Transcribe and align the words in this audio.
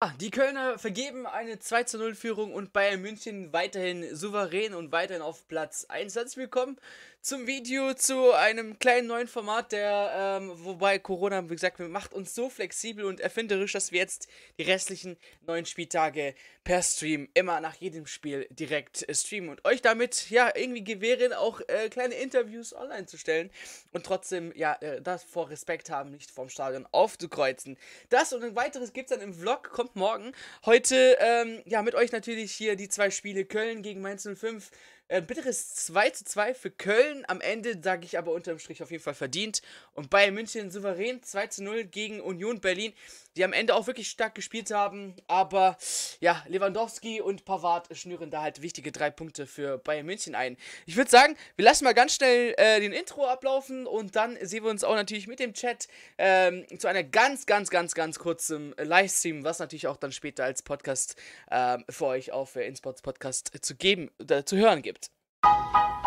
Ah, 0.00 0.12
die 0.20 0.30
Kölner 0.30 0.78
vergeben 0.78 1.26
eine 1.26 1.58
2 1.58 1.82
zu 1.82 1.98
0 1.98 2.14
Führung 2.14 2.54
und 2.54 2.72
Bayern 2.72 3.02
München 3.02 3.52
weiterhin 3.52 4.14
souverän 4.14 4.72
und 4.74 4.92
weiterhin 4.92 5.22
auf 5.24 5.48
Platz 5.48 5.86
1. 5.88 6.14
Herzlich 6.14 6.36
willkommen 6.36 6.76
zum 7.20 7.46
Video 7.46 7.94
zu 7.94 8.32
einem 8.32 8.78
kleinen 8.78 9.06
neuen 9.06 9.28
Format, 9.28 9.72
der, 9.72 10.38
ähm, 10.40 10.52
wobei 10.64 10.98
Corona, 10.98 11.44
wie 11.50 11.54
gesagt, 11.54 11.78
macht 11.80 12.12
uns 12.12 12.34
so 12.34 12.48
flexibel 12.48 13.04
und 13.04 13.20
erfinderisch, 13.20 13.72
dass 13.72 13.92
wir 13.92 13.98
jetzt 13.98 14.28
die 14.58 14.62
restlichen 14.62 15.16
neun 15.46 15.66
Spieltage 15.66 16.34
per 16.64 16.82
Stream 16.82 17.28
immer 17.34 17.60
nach 17.60 17.74
jedem 17.74 18.06
Spiel 18.06 18.46
direkt 18.50 19.08
äh, 19.08 19.14
streamen 19.14 19.50
und 19.50 19.64
euch 19.64 19.82
damit, 19.82 20.30
ja, 20.30 20.50
irgendwie 20.54 20.84
gewähren, 20.84 21.32
auch 21.32 21.60
äh, 21.68 21.88
kleine 21.88 22.14
Interviews 22.14 22.74
online 22.74 23.06
zu 23.06 23.18
stellen 23.18 23.50
und 23.92 24.04
trotzdem, 24.06 24.52
ja, 24.54 24.76
äh, 24.80 25.00
davor 25.02 25.50
Respekt 25.50 25.90
haben, 25.90 26.10
nicht 26.10 26.30
vorm 26.30 26.48
Stadion 26.48 26.86
aufzukreuzen. 26.92 27.76
Das 28.10 28.32
und 28.32 28.44
ein 28.44 28.54
weiteres 28.54 28.92
gibt 28.92 29.10
es 29.10 29.16
dann 29.16 29.26
im 29.26 29.34
Vlog, 29.34 29.70
kommt 29.70 29.96
morgen. 29.96 30.32
Heute, 30.64 31.16
ähm, 31.20 31.62
ja, 31.64 31.82
mit 31.82 31.94
euch 31.94 32.12
natürlich 32.12 32.52
hier 32.52 32.76
die 32.76 32.88
zwei 32.88 33.10
Spiele 33.10 33.44
Köln 33.44 33.82
gegen 33.82 34.00
Mainz 34.00 34.28
05 34.28 34.70
äh, 35.08 35.22
bitteres 35.22 35.74
2 35.74 36.10
zu 36.10 36.24
2 36.24 36.54
für 36.54 36.70
Köln. 36.70 37.24
Am 37.28 37.40
Ende 37.40 37.80
sage 37.82 38.04
ich 38.04 38.18
aber 38.18 38.32
unterm 38.32 38.58
Strich 38.58 38.82
auf 38.82 38.90
jeden 38.90 39.02
Fall 39.02 39.14
verdient. 39.14 39.62
Und 39.94 40.10
Bayern 40.10 40.34
München 40.34 40.70
souverän 40.70 41.22
2 41.22 41.46
zu 41.48 41.64
0 41.64 41.84
gegen 41.84 42.20
Union 42.20 42.60
Berlin, 42.60 42.92
die 43.36 43.44
am 43.44 43.52
Ende 43.52 43.74
auch 43.74 43.86
wirklich 43.86 44.08
stark 44.08 44.34
gespielt 44.34 44.70
haben. 44.70 45.14
Aber 45.26 45.76
ja, 46.20 46.44
Lewandowski 46.48 47.20
und 47.20 47.44
Pavard 47.44 47.88
schnüren 47.96 48.30
da 48.30 48.42
halt 48.42 48.62
wichtige 48.62 48.92
drei 48.92 49.10
Punkte 49.10 49.46
für 49.46 49.78
Bayern 49.78 50.06
München 50.06 50.34
ein. 50.34 50.56
Ich 50.86 50.96
würde 50.96 51.10
sagen, 51.10 51.36
wir 51.56 51.64
lassen 51.64 51.84
mal 51.84 51.94
ganz 51.94 52.14
schnell 52.14 52.54
äh, 52.58 52.80
den 52.80 52.92
Intro 52.92 53.26
ablaufen 53.26 53.86
und 53.86 54.16
dann 54.16 54.36
sehen 54.42 54.64
wir 54.64 54.70
uns 54.70 54.84
auch 54.84 54.94
natürlich 54.94 55.26
mit 55.26 55.40
dem 55.40 55.54
Chat 55.54 55.88
ähm, 56.18 56.66
zu 56.78 56.86
einer 56.86 57.02
ganz, 57.02 57.46
ganz, 57.46 57.70
ganz, 57.70 57.94
ganz 57.94 58.18
kurzen 58.18 58.74
Livestream, 58.76 59.44
was 59.44 59.58
natürlich 59.58 59.86
auch 59.86 59.96
dann 59.96 60.12
später 60.12 60.44
als 60.44 60.62
Podcast 60.62 61.16
ähm, 61.50 61.84
für 61.88 62.06
euch 62.06 62.32
auf 62.32 62.56
äh, 62.56 62.66
InSpots 62.66 63.02
Podcast 63.02 63.52
zu 63.62 63.74
geben, 63.74 64.10
äh, 64.28 64.44
zu 64.44 64.56
hören 64.56 64.82
gibt. 64.82 64.97
you 65.44 65.97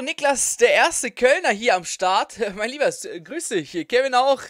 Niklas, 0.00 0.56
der 0.58 0.72
erste 0.72 1.10
Kölner 1.10 1.50
hier 1.50 1.74
am 1.74 1.84
Start. 1.84 2.34
Mein 2.56 2.70
Lieber, 2.70 2.90
grüß 2.90 3.48
dich. 3.48 3.88
Kevin 3.88 4.14
auch. 4.14 4.42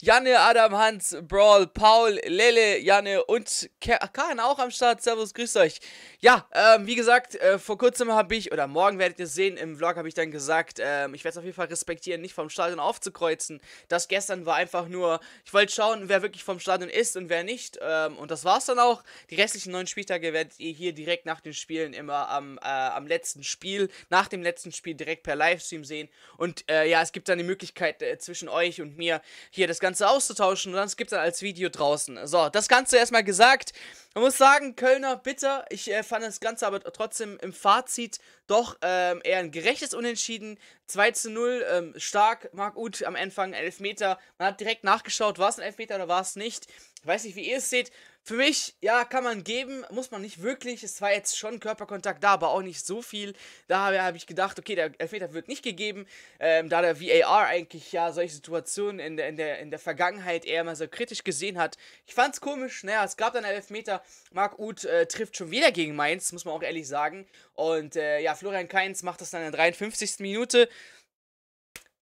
Janne, 0.00 0.40
Adam, 0.40 0.76
Hans, 0.76 1.16
Brawl, 1.22 1.66
Paul, 1.66 2.20
Lele, 2.24 2.78
Janne 2.78 3.24
und 3.24 3.68
Karin 3.80 4.40
auch 4.40 4.58
am 4.58 4.70
Start. 4.70 5.02
Servus, 5.02 5.34
grüß 5.34 5.56
euch. 5.56 5.80
Ja, 6.20 6.48
ähm, 6.52 6.86
wie 6.86 6.94
gesagt, 6.94 7.34
äh, 7.34 7.58
vor 7.58 7.76
kurzem 7.76 8.12
habe 8.12 8.34
ich, 8.34 8.50
oder 8.50 8.66
morgen 8.66 8.98
werdet 8.98 9.18
ihr 9.18 9.26
sehen, 9.26 9.58
im 9.58 9.76
Vlog 9.76 9.96
habe 9.96 10.08
ich 10.08 10.14
dann 10.14 10.30
gesagt, 10.30 10.78
ähm, 10.80 11.12
ich 11.12 11.22
werde 11.22 11.34
es 11.34 11.38
auf 11.38 11.44
jeden 11.44 11.56
Fall 11.56 11.66
respektieren, 11.66 12.22
nicht 12.22 12.32
vom 12.32 12.48
Stadion 12.48 12.80
aufzukreuzen. 12.80 13.60
Das 13.88 14.08
gestern 14.08 14.46
war 14.46 14.56
einfach 14.56 14.88
nur, 14.88 15.20
ich 15.44 15.52
wollte 15.52 15.72
schauen, 15.72 16.08
wer 16.08 16.22
wirklich 16.22 16.44
vom 16.44 16.60
Stadion 16.60 16.88
ist 16.88 17.16
und 17.18 17.28
wer 17.28 17.44
nicht. 17.44 17.78
Ähm, 17.82 18.16
und 18.16 18.30
das 18.30 18.44
war 18.44 18.58
es 18.58 18.64
dann 18.64 18.78
auch. 18.78 19.04
Die 19.28 19.34
restlichen 19.34 19.72
neun 19.72 19.86
Spieltage 19.86 20.32
werdet 20.32 20.58
ihr 20.58 20.72
hier 20.72 20.94
direkt 20.94 21.26
nach 21.26 21.40
den 21.40 21.52
Spielen 21.52 21.92
immer 21.92 22.30
am, 22.30 22.58
äh, 22.58 22.68
am 22.68 23.06
letzten 23.06 23.44
Spiel, 23.44 23.90
nach 24.08 24.28
dem 24.28 24.42
letzten 24.42 24.72
Spiel 24.72 24.93
Spiel 24.94 25.06
direkt 25.06 25.22
per 25.24 25.36
Livestream 25.36 25.84
sehen. 25.84 26.08
Und 26.38 26.68
äh, 26.70 26.88
ja, 26.88 27.02
es 27.02 27.12
gibt 27.12 27.28
dann 27.28 27.38
die 27.38 27.44
Möglichkeit 27.44 28.02
äh, 28.02 28.18
zwischen 28.18 28.48
euch 28.48 28.80
und 28.80 28.96
mir 28.96 29.20
hier 29.50 29.66
das 29.66 29.80
Ganze 29.80 30.08
auszutauschen 30.08 30.72
und 30.72 30.78
dann 30.78 30.88
gibt 30.96 31.12
dann 31.12 31.20
als 31.20 31.42
Video 31.42 31.68
draußen. 31.68 32.26
So, 32.26 32.48
das 32.48 32.68
Ganze 32.68 32.96
erstmal 32.96 33.24
gesagt. 33.24 33.72
Man 34.14 34.24
muss 34.24 34.38
sagen, 34.38 34.76
Kölner 34.76 35.16
bitter. 35.16 35.64
Ich 35.70 35.90
äh, 35.90 36.02
fand 36.02 36.24
das 36.24 36.40
Ganze 36.40 36.66
aber 36.66 36.80
trotzdem 36.80 37.38
im 37.42 37.52
Fazit 37.52 38.18
doch 38.46 38.76
ähm, 38.82 39.20
eher 39.24 39.38
ein 39.38 39.50
gerechtes 39.50 39.94
Unentschieden. 39.94 40.58
2 40.86 41.10
zu 41.12 41.30
0, 41.30 41.64
ähm, 41.70 41.94
stark, 41.96 42.52
Marc 42.52 42.76
Uth 42.76 43.02
am 43.04 43.16
Anfang, 43.16 43.54
Elfmeter. 43.54 44.18
Man 44.38 44.48
hat 44.48 44.60
direkt 44.60 44.84
nachgeschaut, 44.84 45.38
war 45.38 45.48
es 45.48 45.58
ein 45.58 45.64
Elfmeter 45.64 45.96
oder 45.96 46.08
war 46.08 46.20
es 46.20 46.36
nicht. 46.36 46.66
Ich 47.00 47.06
weiß 47.06 47.24
nicht, 47.24 47.36
wie 47.36 47.48
ihr 47.48 47.58
es 47.58 47.70
seht. 47.70 47.90
Für 48.26 48.36
mich, 48.36 48.74
ja, 48.80 49.04
kann 49.04 49.22
man 49.22 49.44
geben, 49.44 49.84
muss 49.90 50.10
man 50.10 50.22
nicht 50.22 50.40
wirklich. 50.42 50.82
Es 50.82 51.02
war 51.02 51.12
jetzt 51.12 51.36
schon 51.36 51.60
Körperkontakt 51.60 52.24
da, 52.24 52.30
aber 52.30 52.52
auch 52.52 52.62
nicht 52.62 52.84
so 52.86 53.02
viel. 53.02 53.34
Da 53.68 53.92
habe 53.94 54.16
ich 54.16 54.26
gedacht, 54.26 54.58
okay, 54.58 54.74
der 54.74 54.92
Elfmeter 54.96 55.34
wird 55.34 55.46
nicht 55.46 55.62
gegeben, 55.62 56.06
ähm, 56.40 56.70
da 56.70 56.80
der 56.80 57.02
VAR 57.02 57.48
eigentlich 57.48 57.92
ja 57.92 58.12
solche 58.12 58.36
Situationen 58.36 58.98
in 58.98 59.18
der, 59.18 59.28
in, 59.28 59.36
der, 59.36 59.58
in 59.58 59.70
der 59.70 59.78
Vergangenheit 59.78 60.46
eher 60.46 60.64
mal 60.64 60.74
so 60.74 60.88
kritisch 60.88 61.22
gesehen 61.22 61.58
hat. 61.58 61.76
Ich 62.06 62.14
fand 62.14 62.32
es 62.32 62.40
komisch, 62.40 62.82
naja, 62.82 63.04
es 63.04 63.18
gab 63.18 63.34
dann 63.34 63.44
einen 63.44 63.56
Elfmeter. 63.56 64.02
Marc 64.32 64.58
Uth 64.58 64.86
äh, 64.86 65.04
trifft 65.04 65.36
schon 65.36 65.50
wieder 65.50 65.70
gegen 65.70 65.94
Mainz, 65.94 66.32
muss 66.32 66.46
man 66.46 66.54
auch 66.54 66.62
ehrlich 66.62 66.88
sagen. 66.88 67.26
Und 67.52 67.94
äh, 67.94 68.20
ja, 68.20 68.34
Florian 68.34 68.68
Kainz 68.68 69.02
macht 69.02 69.20
das 69.20 69.32
dann 69.32 69.42
in 69.42 69.52
der 69.52 69.60
53. 69.60 70.20
Minute. 70.20 70.70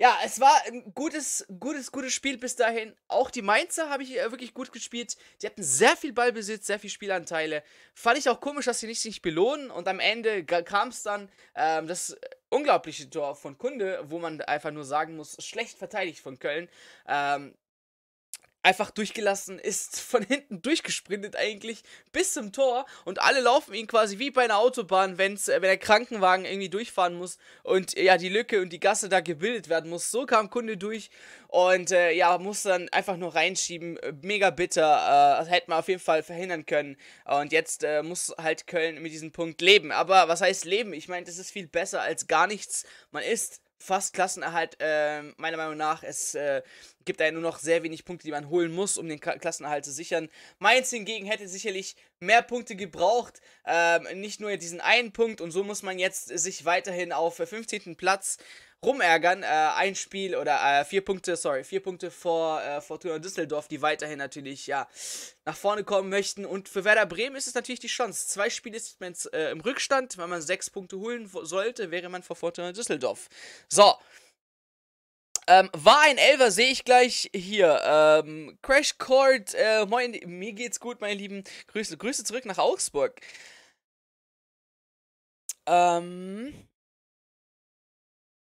Ja, 0.03 0.19
es 0.25 0.41
war 0.41 0.53
ein 0.67 0.93
gutes, 0.97 1.47
gutes, 1.61 1.93
gutes 1.93 2.13
Spiel 2.13 2.37
bis 2.37 2.57
dahin. 2.57 2.93
Auch 3.07 3.31
die 3.31 3.41
Mainzer 3.41 3.89
habe 3.89 4.03
ich 4.03 4.19
äh, 4.19 4.33
wirklich 4.33 4.53
gut 4.53 4.73
gespielt. 4.73 5.17
Die 5.41 5.47
hatten 5.47 5.63
sehr 5.63 5.97
viel 5.97 6.13
Ballbesitz, 6.13 6.67
sehr 6.67 6.81
viel 6.81 6.91
Spielanteile. 6.91 7.63
Fand 7.95 8.19
ich 8.19 8.29
auch 8.29 8.41
komisch, 8.41 8.65
dass 8.65 8.81
sie 8.81 8.89
nicht 8.89 9.01
sich 9.01 9.23
belohnen. 9.23 9.71
Und 9.71 9.87
am 9.87 10.01
Ende 10.01 10.45
kam 10.45 10.89
es 10.89 11.05
dann 11.05 11.29
ähm, 11.55 11.87
das 11.87 12.17
unglaubliche 12.49 13.09
Tor 13.11 13.37
von 13.37 13.57
Kunde, 13.59 14.01
wo 14.09 14.19
man 14.19 14.41
einfach 14.41 14.73
nur 14.73 14.85
sagen 14.85 15.15
muss, 15.15 15.37
schlecht 15.39 15.79
verteidigt 15.79 16.19
von 16.19 16.37
Köln. 16.41 16.69
Ähm, 17.07 17.55
einfach 18.63 18.91
durchgelassen, 18.91 19.59
ist 19.59 20.01
von 20.13 20.23
hinten 20.23 20.63
durchgesprintet 20.63 21.37
eigentlich 21.37 21.83
bis 22.13 22.33
zum 22.33 22.53
Tor 22.53 22.87
und 23.05 23.21
alle 23.21 23.41
laufen 23.41 23.75
ihn 23.75 23.87
quasi 23.87 24.19
wie 24.19 24.31
bei 24.31 24.45
einer 24.45 24.59
Autobahn, 24.59 25.19
wenn's, 25.19 25.49
äh, 25.49 25.55
wenn 25.55 25.69
der 25.69 25.79
Krankenwagen 25.79 26.45
irgendwie 26.45 26.69
durchfahren 26.69 27.15
muss 27.15 27.39
und 27.63 27.97
ja, 27.99 28.17
die 28.17 28.29
Lücke 28.29 28.61
und 28.61 28.73
die 28.73 28.81
Gasse 28.81 29.09
da 29.09 29.21
gebildet 29.21 29.69
werden 29.69 29.91
muss. 29.91 30.11
So 30.11 30.27
kam 30.27 30.51
Kunde 30.51 30.77
durch 30.77 31.11
und 31.53 31.91
äh, 31.91 32.13
ja, 32.13 32.39
muss 32.39 32.63
dann 32.63 32.89
einfach 32.89 33.19
nur 33.19 33.35
reinschieben. 33.35 33.99
Mega 34.23 34.49
bitter, 34.49 35.43
äh, 35.43 35.51
hätte 35.51 35.69
man 35.69 35.81
auf 35.81 35.89
jeden 35.89 36.01
Fall 36.01 36.23
verhindern 36.23 36.65
können. 36.65 36.97
Und 37.27 37.53
jetzt 37.53 37.85
äh, 37.85 38.03
muss 38.03 38.35
halt 38.39 38.67
Köln 38.67 39.03
mit 39.03 39.13
diesem 39.13 39.33
Punkt 39.33 39.61
leben. 39.61 39.93
Aber 39.93 40.29
was 40.29 40.41
heißt 40.41 40.65
leben? 40.65 40.95
Ich 40.95 41.09
meine, 41.09 41.27
das 41.27 41.37
ist 41.37 41.51
viel 41.51 41.67
besser 41.67 42.01
als 42.01 42.27
gar 42.27 42.47
nichts. 42.47 42.87
Man 43.11 43.23
ist 43.23 43.61
fast 43.83 44.15
Klassenerhalt, 44.15 44.77
äh, 44.81 45.23
meiner 45.37 45.57
Meinung 45.57 45.77
nach. 45.77 46.03
Es 46.03 46.35
äh, 46.35 46.63
gibt 47.05 47.21
da 47.21 47.31
nur 47.31 47.43
noch 47.43 47.59
sehr 47.59 47.83
wenig 47.83 48.05
Punkte, 48.05 48.27
die 48.27 48.31
man 48.31 48.49
holen 48.49 48.73
muss, 48.73 48.97
um 48.97 49.09
den 49.09 49.21
Klassenerhalt 49.21 49.85
zu 49.85 49.93
sichern. 49.93 50.29
Mainz 50.59 50.91
hingegen 50.91 51.27
hätte 51.27 51.49
sicherlich 51.49 51.97
mehr 52.21 52.43
Punkte 52.43 52.77
gebraucht, 52.77 53.41
ähm, 53.67 54.07
nicht 54.21 54.41
nur 54.41 54.57
diesen 54.57 54.81
einen 54.81 55.13
Punkt 55.13 55.41
und 55.41 55.51
so 55.51 55.65
muss 55.65 55.83
man 55.83 55.99
jetzt 55.99 56.27
sich 56.27 56.65
weiterhin 56.65 57.13
auf 57.13 57.37
15. 57.37 57.97
Platz 57.97 58.39
rumärgern. 58.85 59.43
Äh, 59.43 59.47
ein 59.47 59.95
Spiel 59.95 60.37
oder 60.37 60.81
äh, 60.81 60.85
vier 60.85 61.05
Punkte, 61.05 61.37
sorry, 61.37 61.65
vier 61.65 61.81
Punkte 61.81 62.11
vor 62.11 62.63
äh, 62.63 62.81
Fortuna 62.81 63.19
Düsseldorf, 63.19 63.69
die 63.69 63.83
weiterhin 63.83 64.19
natürlich 64.19 64.67
ja 64.67 64.89
nach 65.45 65.57
vorne 65.57 65.85
kommen 65.85 66.09
möchten. 66.09 66.45
Und 66.45 66.69
für 66.69 66.85
Werder 66.85 67.07
Bremen 67.07 67.37
ist 67.37 67.47
es 67.47 67.55
natürlich 67.55 67.81
die 67.81 67.87
Chance. 67.89 68.29
Zwei 68.29 68.51
Spiele 68.51 68.77
ist 68.77 69.01
man 69.01 69.15
äh, 69.33 69.51
im 69.51 69.61
Rückstand. 69.61 70.19
Wenn 70.19 70.31
man 70.31 70.43
sechs 70.43 70.71
Punkte 70.71 70.99
holen 70.99 71.31
sollte, 71.43 71.91
wäre 71.91 72.09
man 72.09 72.23
vor 72.23 72.37
Fortuna 72.37 72.73
Düsseldorf. 72.73 73.29
So. 73.69 73.95
Ähm, 75.49 75.69
war 75.73 76.03
ein 76.03 76.19
Elver, 76.19 76.53
sehe 76.53 76.71
ich 76.71 76.85
gleich 76.85 77.29
hier. 77.35 77.81
Ähm, 77.85 78.57
Crash 78.63 78.97
Court, 78.99 79.53
äh, 79.55 79.85
moin, 79.87 80.17
mir 80.25 80.53
geht's 80.53 80.79
gut, 80.79 81.01
meine 81.01 81.15
Lieben. 81.15 81.43
Grüße, 81.67 81.97
Grüße 81.97 82.23
zurück 82.23 82.47
nach 82.47 82.59
Augsburg. 82.59 83.21
Ähm, 85.67 86.69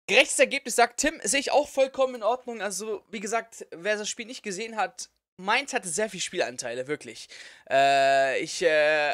Gerechtes 0.09 0.39
Ergebnis 0.39 0.75
sagt 0.75 1.01
Tim, 1.01 1.21
sehe 1.23 1.39
ich 1.39 1.51
auch 1.51 1.69
vollkommen 1.69 2.15
in 2.15 2.23
Ordnung. 2.23 2.63
Also, 2.63 3.03
wie 3.11 3.19
gesagt, 3.19 3.67
wer 3.69 3.95
das 3.95 4.09
Spiel 4.09 4.25
nicht 4.25 4.41
gesehen 4.41 4.75
hat, 4.75 5.07
Mainz 5.37 5.71
hatte 5.71 5.87
sehr 5.87 6.09
viel 6.09 6.19
Spielanteile, 6.19 6.87
wirklich. 6.87 7.29
Äh, 7.69 8.39
ich 8.39 8.63
äh, 8.63 9.13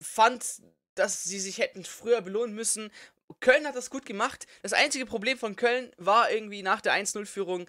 fand, 0.00 0.62
dass 0.94 1.22
sie 1.24 1.38
sich 1.38 1.58
hätten 1.58 1.84
früher 1.84 2.22
belohnen 2.22 2.54
müssen. 2.54 2.90
Köln 3.40 3.66
hat 3.66 3.76
das 3.76 3.90
gut 3.90 4.06
gemacht. 4.06 4.46
Das 4.62 4.72
einzige 4.72 5.04
Problem 5.04 5.36
von 5.36 5.54
Köln 5.54 5.92
war 5.98 6.30
irgendwie 6.30 6.62
nach 6.62 6.80
der 6.80 6.94
1-0-Führung, 6.94 7.68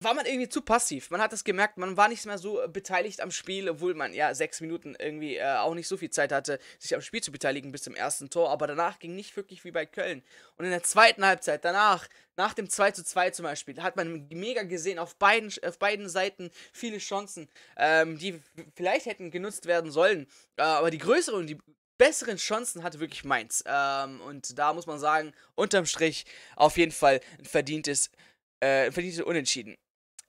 war 0.00 0.12
man 0.12 0.26
irgendwie 0.26 0.48
zu 0.48 0.60
passiv. 0.60 1.10
Man 1.10 1.20
hat 1.20 1.32
das 1.32 1.42
gemerkt, 1.42 1.78
man 1.78 1.96
war 1.96 2.08
nicht 2.08 2.26
mehr 2.26 2.36
so 2.38 2.62
äh, 2.62 2.68
beteiligt 2.68 3.20
am 3.20 3.30
Spiel, 3.30 3.68
obwohl 3.68 3.94
man 3.94 4.12
ja 4.12 4.34
sechs 4.34 4.60
Minuten 4.60 4.94
irgendwie 4.98 5.36
äh, 5.36 5.56
auch 5.56 5.74
nicht 5.74 5.88
so 5.88 5.96
viel 5.96 6.10
Zeit 6.10 6.32
hatte, 6.32 6.58
sich 6.78 6.94
am 6.94 7.00
Spiel 7.00 7.22
zu 7.22 7.32
beteiligen 7.32 7.72
bis 7.72 7.84
zum 7.84 7.94
ersten 7.94 8.28
Tor. 8.28 8.50
Aber 8.50 8.66
danach 8.66 8.98
ging 8.98 9.14
nicht 9.14 9.36
wirklich 9.36 9.64
wie 9.64 9.70
bei 9.70 9.86
Köln. 9.86 10.22
Und 10.56 10.66
in 10.66 10.70
der 10.70 10.82
zweiten 10.82 11.24
Halbzeit, 11.24 11.64
danach, 11.64 12.08
nach 12.36 12.52
dem 12.52 12.68
2 12.68 12.90
zu 12.90 13.04
2 13.04 13.30
zum 13.30 13.44
Beispiel, 13.44 13.82
hat 13.82 13.96
man 13.96 14.28
mega 14.28 14.64
gesehen, 14.64 14.98
auf 14.98 15.16
beiden, 15.16 15.50
auf 15.66 15.78
beiden 15.78 16.08
Seiten 16.10 16.50
viele 16.72 16.98
Chancen, 16.98 17.48
ähm, 17.78 18.18
die 18.18 18.40
vielleicht 18.74 19.06
hätten 19.06 19.30
genutzt 19.30 19.64
werden 19.64 19.90
sollen. 19.90 20.26
Äh, 20.56 20.62
aber 20.62 20.90
die 20.90 20.98
größeren 20.98 21.40
und 21.40 21.46
die 21.46 21.58
besseren 21.96 22.36
Chancen 22.36 22.82
hatte 22.82 23.00
wirklich 23.00 23.24
Mainz. 23.24 23.64
Ähm, 23.66 24.20
und 24.20 24.58
da 24.58 24.74
muss 24.74 24.86
man 24.86 24.98
sagen, 24.98 25.32
unterm 25.54 25.86
Strich 25.86 26.26
auf 26.54 26.76
jeden 26.76 26.92
Fall 26.92 27.20
ein 27.38 27.46
verdientes, 27.46 28.10
äh, 28.60 28.92
verdientes 28.92 29.22
Unentschieden. 29.22 29.76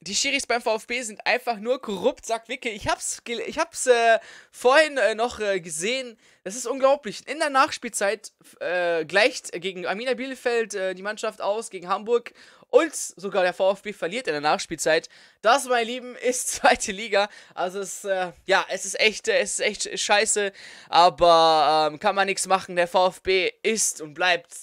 Die 0.01 0.15
Schiris 0.15 0.45
beim 0.45 0.61
VfB 0.61 1.01
sind 1.01 1.25
einfach 1.25 1.57
nur 1.57 1.81
korrupt, 1.81 2.25
sagt 2.25 2.49
Wicke. 2.49 2.69
Ich 2.69 2.87
hab's, 2.87 3.21
ich 3.27 3.57
hab's 3.57 3.87
äh, 3.87 4.19
vorhin 4.51 4.97
äh, 4.97 5.15
noch 5.15 5.39
äh, 5.39 5.59
gesehen. 5.59 6.17
Das 6.43 6.55
ist 6.55 6.67
unglaublich. 6.67 7.27
In 7.27 7.39
der 7.39 7.49
Nachspielzeit 7.49 8.31
äh, 8.59 9.05
gleicht 9.05 9.51
gegen 9.53 9.87
Arminia 9.87 10.13
Bielefeld 10.13 10.75
äh, 10.75 10.93
die 10.93 11.01
Mannschaft 11.01 11.41
aus, 11.41 11.69
gegen 11.69 11.87
Hamburg. 11.87 12.33
Und 12.69 12.93
sogar 12.93 13.43
der 13.43 13.53
VfB 13.53 13.93
verliert 13.93 14.27
in 14.27 14.33
der 14.33 14.41
Nachspielzeit. 14.41 15.09
Das, 15.41 15.65
meine 15.67 15.85
Lieben, 15.85 16.15
ist 16.21 16.49
zweite 16.49 16.91
Liga. 16.91 17.27
Also 17.55 17.79
es, 17.79 18.03
äh, 18.03 18.31
ja, 18.45 18.65
es 18.69 18.85
ist 18.85 18.99
echt, 18.99 19.27
es 19.27 19.59
ist 19.59 19.59
echt 19.61 19.99
scheiße. 19.99 20.51
Aber 20.89 21.89
ähm, 21.91 21.99
kann 21.99 22.13
man 22.15 22.27
nichts 22.27 22.45
machen. 22.45 22.75
Der 22.75 22.87
VfB 22.87 23.51
ist 23.63 24.01
und 24.01 24.13
bleibt 24.13 24.53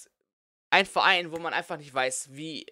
ein 0.71 0.87
Verein, 0.87 1.33
wo 1.33 1.39
man 1.39 1.53
einfach 1.55 1.77
nicht 1.77 1.93
weiß, 1.93 2.29
wie, 2.33 2.67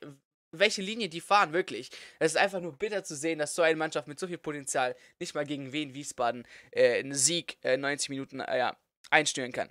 welche 0.52 0.82
Linie 0.82 1.08
die 1.08 1.20
fahren, 1.20 1.52
wirklich. 1.52 1.90
Es 2.18 2.32
ist 2.32 2.38
einfach 2.38 2.60
nur 2.60 2.76
bitter 2.76 3.02
zu 3.04 3.16
sehen, 3.16 3.38
dass 3.38 3.54
so 3.54 3.62
eine 3.62 3.76
Mannschaft 3.76 4.06
mit 4.06 4.18
so 4.18 4.26
viel 4.26 4.38
Potenzial 4.38 4.94
nicht 5.18 5.34
mal 5.34 5.46
gegen 5.46 5.72
Wien 5.72 5.94
Wiesbaden 5.94 6.46
äh, 6.70 7.00
einen 7.00 7.14
Sieg 7.14 7.58
äh, 7.62 7.76
90 7.76 8.10
Minuten 8.10 8.40
äh, 8.40 8.58
ja, 8.58 8.76
einstellen 9.10 9.52
kann. 9.52 9.70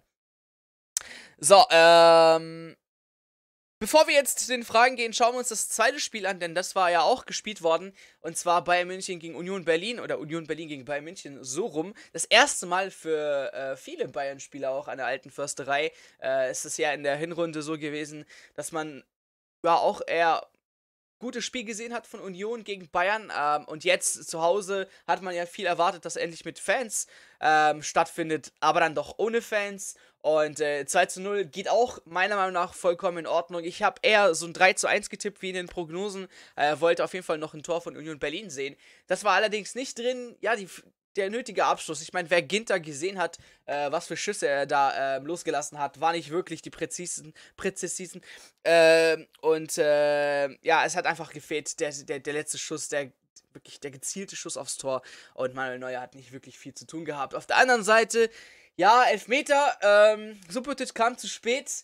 So, 1.37 1.65
ähm. 1.71 2.75
Bevor 3.81 4.05
wir 4.05 4.13
jetzt 4.13 4.37
zu 4.37 4.47
den 4.47 4.63
Fragen 4.63 4.95
gehen, 4.95 5.11
schauen 5.11 5.33
wir 5.33 5.39
uns 5.39 5.49
das 5.49 5.67
zweite 5.67 5.99
Spiel 5.99 6.27
an, 6.27 6.39
denn 6.39 6.53
das 6.53 6.75
war 6.75 6.91
ja 6.91 7.01
auch 7.01 7.25
gespielt 7.25 7.63
worden. 7.63 7.95
Und 8.19 8.37
zwar 8.37 8.63
Bayern 8.63 8.87
München 8.87 9.17
gegen 9.17 9.33
Union 9.33 9.65
Berlin 9.65 9.99
oder 9.99 10.19
Union 10.19 10.45
Berlin 10.45 10.67
gegen 10.67 10.85
Bayern 10.85 11.03
München 11.03 11.43
so 11.43 11.65
rum. 11.65 11.95
Das 12.13 12.25
erste 12.25 12.67
Mal 12.67 12.91
für 12.91 13.51
äh, 13.53 13.75
viele 13.75 14.07
Bayern-Spieler 14.07 14.69
auch 14.69 14.87
an 14.87 14.97
der 14.97 15.07
alten 15.07 15.31
Försterei. 15.31 15.91
Äh, 16.21 16.51
ist 16.51 16.63
es 16.63 16.77
ja 16.77 16.93
in 16.93 17.01
der 17.01 17.15
Hinrunde 17.15 17.63
so 17.63 17.75
gewesen, 17.75 18.25
dass 18.53 18.71
man 18.71 19.03
ja 19.65 19.77
auch 19.77 20.01
eher 20.05 20.47
gutes 21.21 21.45
Spiel 21.45 21.63
gesehen 21.63 21.93
hat 21.93 22.05
von 22.05 22.19
Union 22.19 22.65
gegen 22.65 22.89
Bayern. 22.89 23.31
Ähm, 23.35 23.65
und 23.65 23.85
jetzt 23.85 24.29
zu 24.29 24.41
Hause 24.41 24.89
hat 25.07 25.21
man 25.21 25.33
ja 25.33 25.45
viel 25.45 25.65
erwartet, 25.65 26.03
dass 26.03 26.17
endlich 26.17 26.43
mit 26.43 26.59
Fans 26.59 27.07
ähm, 27.39 27.81
stattfindet, 27.81 28.51
aber 28.59 28.81
dann 28.81 28.95
doch 28.95 29.15
ohne 29.17 29.41
Fans. 29.41 29.95
Und 30.21 30.59
äh, 30.59 30.85
2 30.85 31.05
zu 31.07 31.21
0 31.21 31.45
geht 31.45 31.69
auch 31.69 31.99
meiner 32.05 32.35
Meinung 32.35 32.53
nach 32.53 32.73
vollkommen 32.73 33.19
in 33.19 33.27
Ordnung. 33.27 33.63
Ich 33.63 33.81
habe 33.81 33.99
eher 34.03 34.35
so 34.35 34.45
ein 34.45 34.53
3 34.53 34.73
zu 34.73 34.87
1 34.87 35.09
getippt 35.09 35.41
wie 35.41 35.49
in 35.49 35.55
den 35.55 35.67
Prognosen. 35.67 36.27
Äh, 36.55 36.79
wollte 36.79 37.03
auf 37.03 37.13
jeden 37.13 37.25
Fall 37.25 37.39
noch 37.39 37.53
ein 37.53 37.63
Tor 37.63 37.81
von 37.81 37.97
Union 37.97 38.19
Berlin 38.19 38.49
sehen. 38.49 38.75
Das 39.07 39.23
war 39.23 39.33
allerdings 39.33 39.73
nicht 39.73 39.97
drin. 39.97 40.35
Ja, 40.41 40.55
die, 40.55 40.67
der 41.15 41.29
nötige 41.29 41.65
Abschluss. 41.65 42.01
Ich 42.01 42.13
meine, 42.13 42.29
wer 42.29 42.41
Ginter 42.41 42.79
gesehen 42.79 43.17
hat, 43.17 43.37
äh, 43.65 43.91
was 43.91 44.07
für 44.07 44.17
Schüsse 44.17 44.47
er 44.47 44.65
da 44.65 45.17
äh, 45.17 45.19
losgelassen 45.19 45.79
hat, 45.79 45.99
war 45.99 46.13
nicht 46.13 46.29
wirklich 46.29 46.61
die 46.61 46.69
präzisen. 46.69 47.33
präzisen. 47.57 48.21
Äh, 48.63 49.25
und 49.41 49.75
ja, 49.77 50.85
es 50.85 50.95
hat 50.95 51.05
einfach 51.05 51.31
gefehlt, 51.31 51.79
der, 51.79 51.91
der, 51.91 52.19
der 52.19 52.33
letzte 52.33 52.57
Schuss, 52.57 52.89
der 52.89 53.11
wirklich 53.53 53.79
der 53.79 53.91
gezielte 53.91 54.35
Schuss 54.35 54.57
aufs 54.57 54.77
Tor. 54.77 55.01
Und 55.33 55.53
Manuel 55.53 55.79
Neuer 55.79 56.01
hat 56.01 56.15
nicht 56.15 56.31
wirklich 56.31 56.57
viel 56.57 56.73
zu 56.73 56.85
tun 56.85 57.05
gehabt. 57.05 57.35
Auf 57.35 57.45
der 57.45 57.57
anderen 57.57 57.83
Seite, 57.83 58.29
ja, 58.75 59.03
Elfmeter. 59.03 59.77
Ähm, 59.81 60.39
Subotic 60.49 60.93
kam 60.93 61.17
zu 61.17 61.27
spät. 61.27 61.83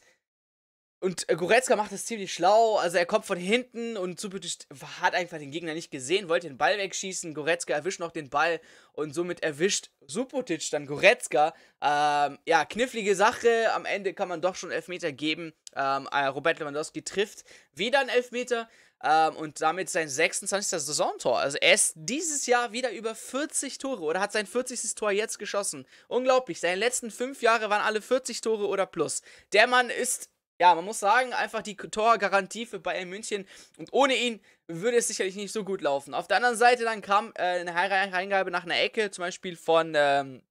Und 1.00 1.30
äh, 1.30 1.36
Goretzka 1.36 1.76
macht 1.76 1.92
das 1.92 2.06
ziemlich 2.06 2.34
schlau. 2.34 2.78
Also 2.78 2.98
er 2.98 3.06
kommt 3.06 3.26
von 3.26 3.38
hinten 3.38 3.98
und 3.98 4.20
Subotic 4.20 4.66
hat 5.00 5.14
einfach 5.14 5.38
den 5.38 5.52
Gegner 5.52 5.76
nicht 5.76 5.92
gesehen, 5.92 6.28
wollte 6.28 6.48
den 6.48 6.58
Ball 6.58 6.78
wegschießen. 6.80 7.36
Goretzka 7.36 7.74
erwischt 7.74 8.00
noch 8.00 8.12
den 8.12 8.30
Ball 8.30 8.60
und 8.94 9.14
somit 9.14 9.44
erwischt 9.44 9.92
Subotic 10.08 10.72
dann 10.72 10.88
Goretzka. 10.88 11.54
Ähm, 11.82 12.40
ja, 12.48 12.66
knifflige 12.66 13.16
Sache. 13.16 13.72
Am 13.74 13.86
Ende 13.86 14.14
kann 14.14 14.28
man 14.28 14.42
doch 14.42 14.56
schon 14.56 14.72
Elfmeter 14.72 15.12
geben. 15.12 15.54
Ähm, 15.76 16.08
äh, 16.12 16.26
Robert 16.26 16.60
Lewandowski 16.60 17.04
trifft 17.04 17.44
wieder 17.74 18.00
einen 18.00 18.10
Elfmeter. 18.10 18.68
Ähm, 19.04 19.36
und 19.36 19.62
damit 19.62 19.92
sein 19.92 20.10
26. 20.10 20.82
Saisontor. 20.82 21.38
Also 21.38 21.60
er 21.62 21.76
ist 21.76 21.94
dieses 21.96 22.48
Jahr 22.48 22.72
wieder 22.72 22.92
über 22.92 23.14
40 23.14 23.78
Tore 23.78 24.02
oder 24.02 24.20
hat 24.20 24.32
sein 24.32 24.48
40. 24.48 24.96
Tor 24.96 25.12
jetzt 25.12 25.38
geschossen. 25.38 25.86
Unglaublich. 26.08 26.60
Seine 26.60 26.78
letzten 26.78 27.12
fünf 27.12 27.44
Jahre 27.44 27.70
waren 27.70 27.84
alle 27.84 28.02
40 28.02 28.42
Tore 28.42 28.66
oder 28.66 28.88
plus. 28.88 29.22
Der 29.54 29.68
Mann 29.68 29.92
ist 29.92 30.32
ja, 30.60 30.74
man 30.74 30.86
muss 30.86 31.00
sagen, 31.00 31.34
einfach 31.34 31.62
die 31.62 31.76
Torgarantie 31.76 32.66
für 32.66 32.80
Bayern 32.80 33.10
München. 33.10 33.48
Und 33.78 33.90
ohne 33.92 34.16
ihn 34.16 34.42
würde 34.68 34.98
es 34.98 35.08
sicherlich 35.08 35.36
nicht 35.36 35.52
so 35.52 35.64
gut 35.64 35.82
laufen. 35.82 36.14
Auf 36.14 36.28
der 36.28 36.38
anderen 36.38 36.58
Seite 36.58 36.84
dann 36.84 37.02
kam 37.02 37.32
äh, 37.36 37.60
eine 37.60 37.76
Reingabe 37.76 38.52
nach 38.52 38.64
einer 38.64 38.80
Ecke, 38.80 39.12
zum 39.12 39.24
Beispiel 39.24 39.56
von 39.56 39.94
ähm, 39.96 40.42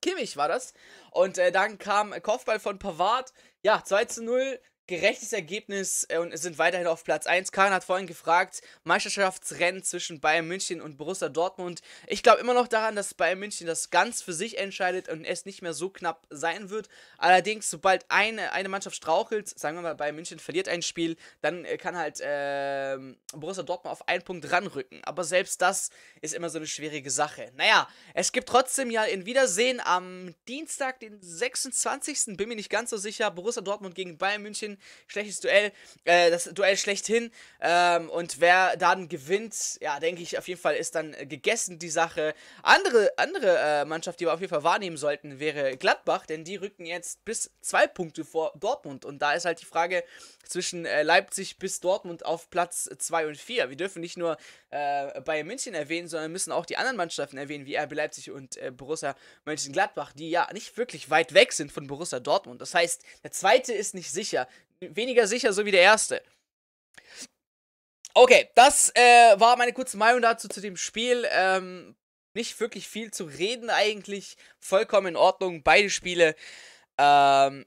Kimmich 0.00 0.36
war 0.36 0.48
das. 0.48 0.72
Und 1.10 1.38
äh, 1.38 1.52
dann 1.52 1.78
kam 1.78 2.14
Kopfball 2.22 2.58
von 2.58 2.78
Pavard. 2.78 3.32
Ja, 3.62 3.82
2 3.84 4.04
zu 4.06 4.24
0 4.24 4.60
gerechtes 4.86 5.32
Ergebnis 5.32 6.06
äh, 6.08 6.18
und 6.18 6.36
sind 6.38 6.58
weiterhin 6.58 6.86
auf 6.86 7.04
Platz 7.04 7.26
1. 7.26 7.52
Karin 7.52 7.72
hat 7.72 7.84
vorhin 7.84 8.06
gefragt, 8.06 8.60
Meisterschaftsrennen 8.84 9.82
zwischen 9.82 10.20
Bayern 10.20 10.46
München 10.46 10.80
und 10.82 10.98
Borussia 10.98 11.28
Dortmund. 11.28 11.80
Ich 12.06 12.22
glaube 12.22 12.40
immer 12.40 12.54
noch 12.54 12.68
daran, 12.68 12.94
dass 12.94 13.14
Bayern 13.14 13.38
München 13.38 13.66
das 13.66 13.90
ganz 13.90 14.20
für 14.22 14.34
sich 14.34 14.58
entscheidet 14.58 15.08
und 15.08 15.24
es 15.24 15.46
nicht 15.46 15.62
mehr 15.62 15.72
so 15.72 15.88
knapp 15.88 16.26
sein 16.30 16.68
wird. 16.70 16.88
Allerdings, 17.16 17.70
sobald 17.70 18.04
eine, 18.10 18.52
eine 18.52 18.68
Mannschaft 18.68 18.96
strauchelt, 18.96 19.48
sagen 19.58 19.76
wir 19.76 19.82
mal, 19.82 19.94
Bayern 19.94 20.16
München 20.16 20.38
verliert 20.38 20.68
ein 20.68 20.82
Spiel, 20.82 21.16
dann 21.40 21.64
äh, 21.64 21.78
kann 21.78 21.96
halt 21.96 22.20
äh, 22.20 22.98
Borussia 23.34 23.62
Dortmund 23.62 23.92
auf 23.92 24.06
einen 24.08 24.22
Punkt 24.22 24.50
ranrücken. 24.52 25.02
Aber 25.04 25.24
selbst 25.24 25.62
das 25.62 25.90
ist 26.20 26.34
immer 26.34 26.50
so 26.50 26.58
eine 26.58 26.66
schwierige 26.66 27.10
Sache. 27.10 27.50
Naja, 27.56 27.88
es 28.12 28.32
gibt 28.32 28.48
trotzdem 28.48 28.90
ja 28.90 29.04
in 29.04 29.24
Wiedersehen 29.24 29.80
am 29.80 30.34
Dienstag, 30.46 31.00
den 31.00 31.20
26. 31.22 32.36
Bin 32.36 32.48
mir 32.48 32.56
nicht 32.56 32.70
ganz 32.70 32.90
so 32.90 32.98
sicher, 32.98 33.30
Borussia 33.30 33.62
Dortmund 33.62 33.94
gegen 33.94 34.18
Bayern 34.18 34.42
München 34.42 34.73
schlechtes 35.06 35.40
Duell, 35.40 35.72
äh, 36.04 36.30
das 36.30 36.44
Duell 36.44 36.76
schlechthin. 36.76 37.30
Ähm, 37.60 38.10
und 38.10 38.40
wer 38.40 38.76
dann 38.76 39.08
gewinnt, 39.08 39.78
ja, 39.80 40.00
denke 40.00 40.22
ich 40.22 40.38
auf 40.38 40.48
jeden 40.48 40.60
Fall 40.60 40.76
ist 40.76 40.94
dann 40.94 41.12
gegessen 41.28 41.78
die 41.78 41.90
Sache. 41.90 42.34
Andere, 42.62 43.12
andere 43.16 43.58
äh, 43.58 43.84
Mannschaft, 43.84 44.20
die 44.20 44.26
wir 44.26 44.34
auf 44.34 44.40
jeden 44.40 44.50
Fall 44.50 44.64
wahrnehmen 44.64 44.96
sollten, 44.96 45.40
wäre 45.40 45.76
Gladbach, 45.76 46.26
denn 46.26 46.44
die 46.44 46.56
rücken 46.56 46.86
jetzt 46.86 47.24
bis 47.24 47.50
zwei 47.60 47.86
Punkte 47.86 48.24
vor 48.24 48.52
Dortmund. 48.56 49.04
Und 49.04 49.20
da 49.20 49.32
ist 49.32 49.44
halt 49.44 49.60
die 49.60 49.66
Frage 49.66 50.04
zwischen 50.46 50.84
äh, 50.86 51.02
Leipzig 51.02 51.58
bis 51.58 51.80
Dortmund 51.80 52.24
auf 52.24 52.50
Platz 52.50 52.88
2 52.96 53.28
und 53.28 53.36
4. 53.36 53.70
Wir 53.70 53.76
dürfen 53.76 54.00
nicht 54.00 54.16
nur 54.16 54.36
äh, 54.70 55.20
Bayern 55.22 55.46
München 55.46 55.74
erwähnen, 55.74 56.08
sondern 56.08 56.32
müssen 56.32 56.52
auch 56.52 56.66
die 56.66 56.76
anderen 56.76 56.96
Mannschaften 56.96 57.38
erwähnen, 57.38 57.66
wie 57.66 57.76
RB 57.76 57.92
Leipzig 57.92 58.30
und 58.30 58.56
äh, 58.56 58.70
Borussia 58.70 59.16
Mönchengladbach, 59.44 60.12
die 60.12 60.30
ja 60.30 60.48
nicht 60.52 60.76
wirklich 60.76 61.10
weit 61.10 61.34
weg 61.34 61.52
sind 61.52 61.72
von 61.72 61.86
Borussia 61.86 62.20
Dortmund. 62.20 62.60
Das 62.60 62.74
heißt, 62.74 63.04
der 63.22 63.32
zweite 63.32 63.72
ist 63.72 63.94
nicht 63.94 64.10
sicher 64.10 64.48
weniger 64.94 65.26
sicher, 65.26 65.52
so 65.52 65.64
wie 65.64 65.70
der 65.70 65.82
erste. 65.82 66.22
Okay, 68.14 68.48
das 68.54 68.90
äh, 68.94 69.38
war 69.40 69.56
meine 69.56 69.72
kurze 69.72 69.96
Meinung 69.96 70.22
dazu 70.22 70.48
zu 70.48 70.60
dem 70.60 70.76
Spiel. 70.76 71.26
Ähm, 71.30 71.96
nicht 72.34 72.58
wirklich 72.60 72.88
viel 72.88 73.10
zu 73.10 73.24
reden 73.24 73.70
eigentlich. 73.70 74.36
Vollkommen 74.60 75.08
in 75.08 75.16
Ordnung, 75.16 75.62
beide 75.62 75.90
Spiele. 75.90 76.36
Ähm, 76.98 77.66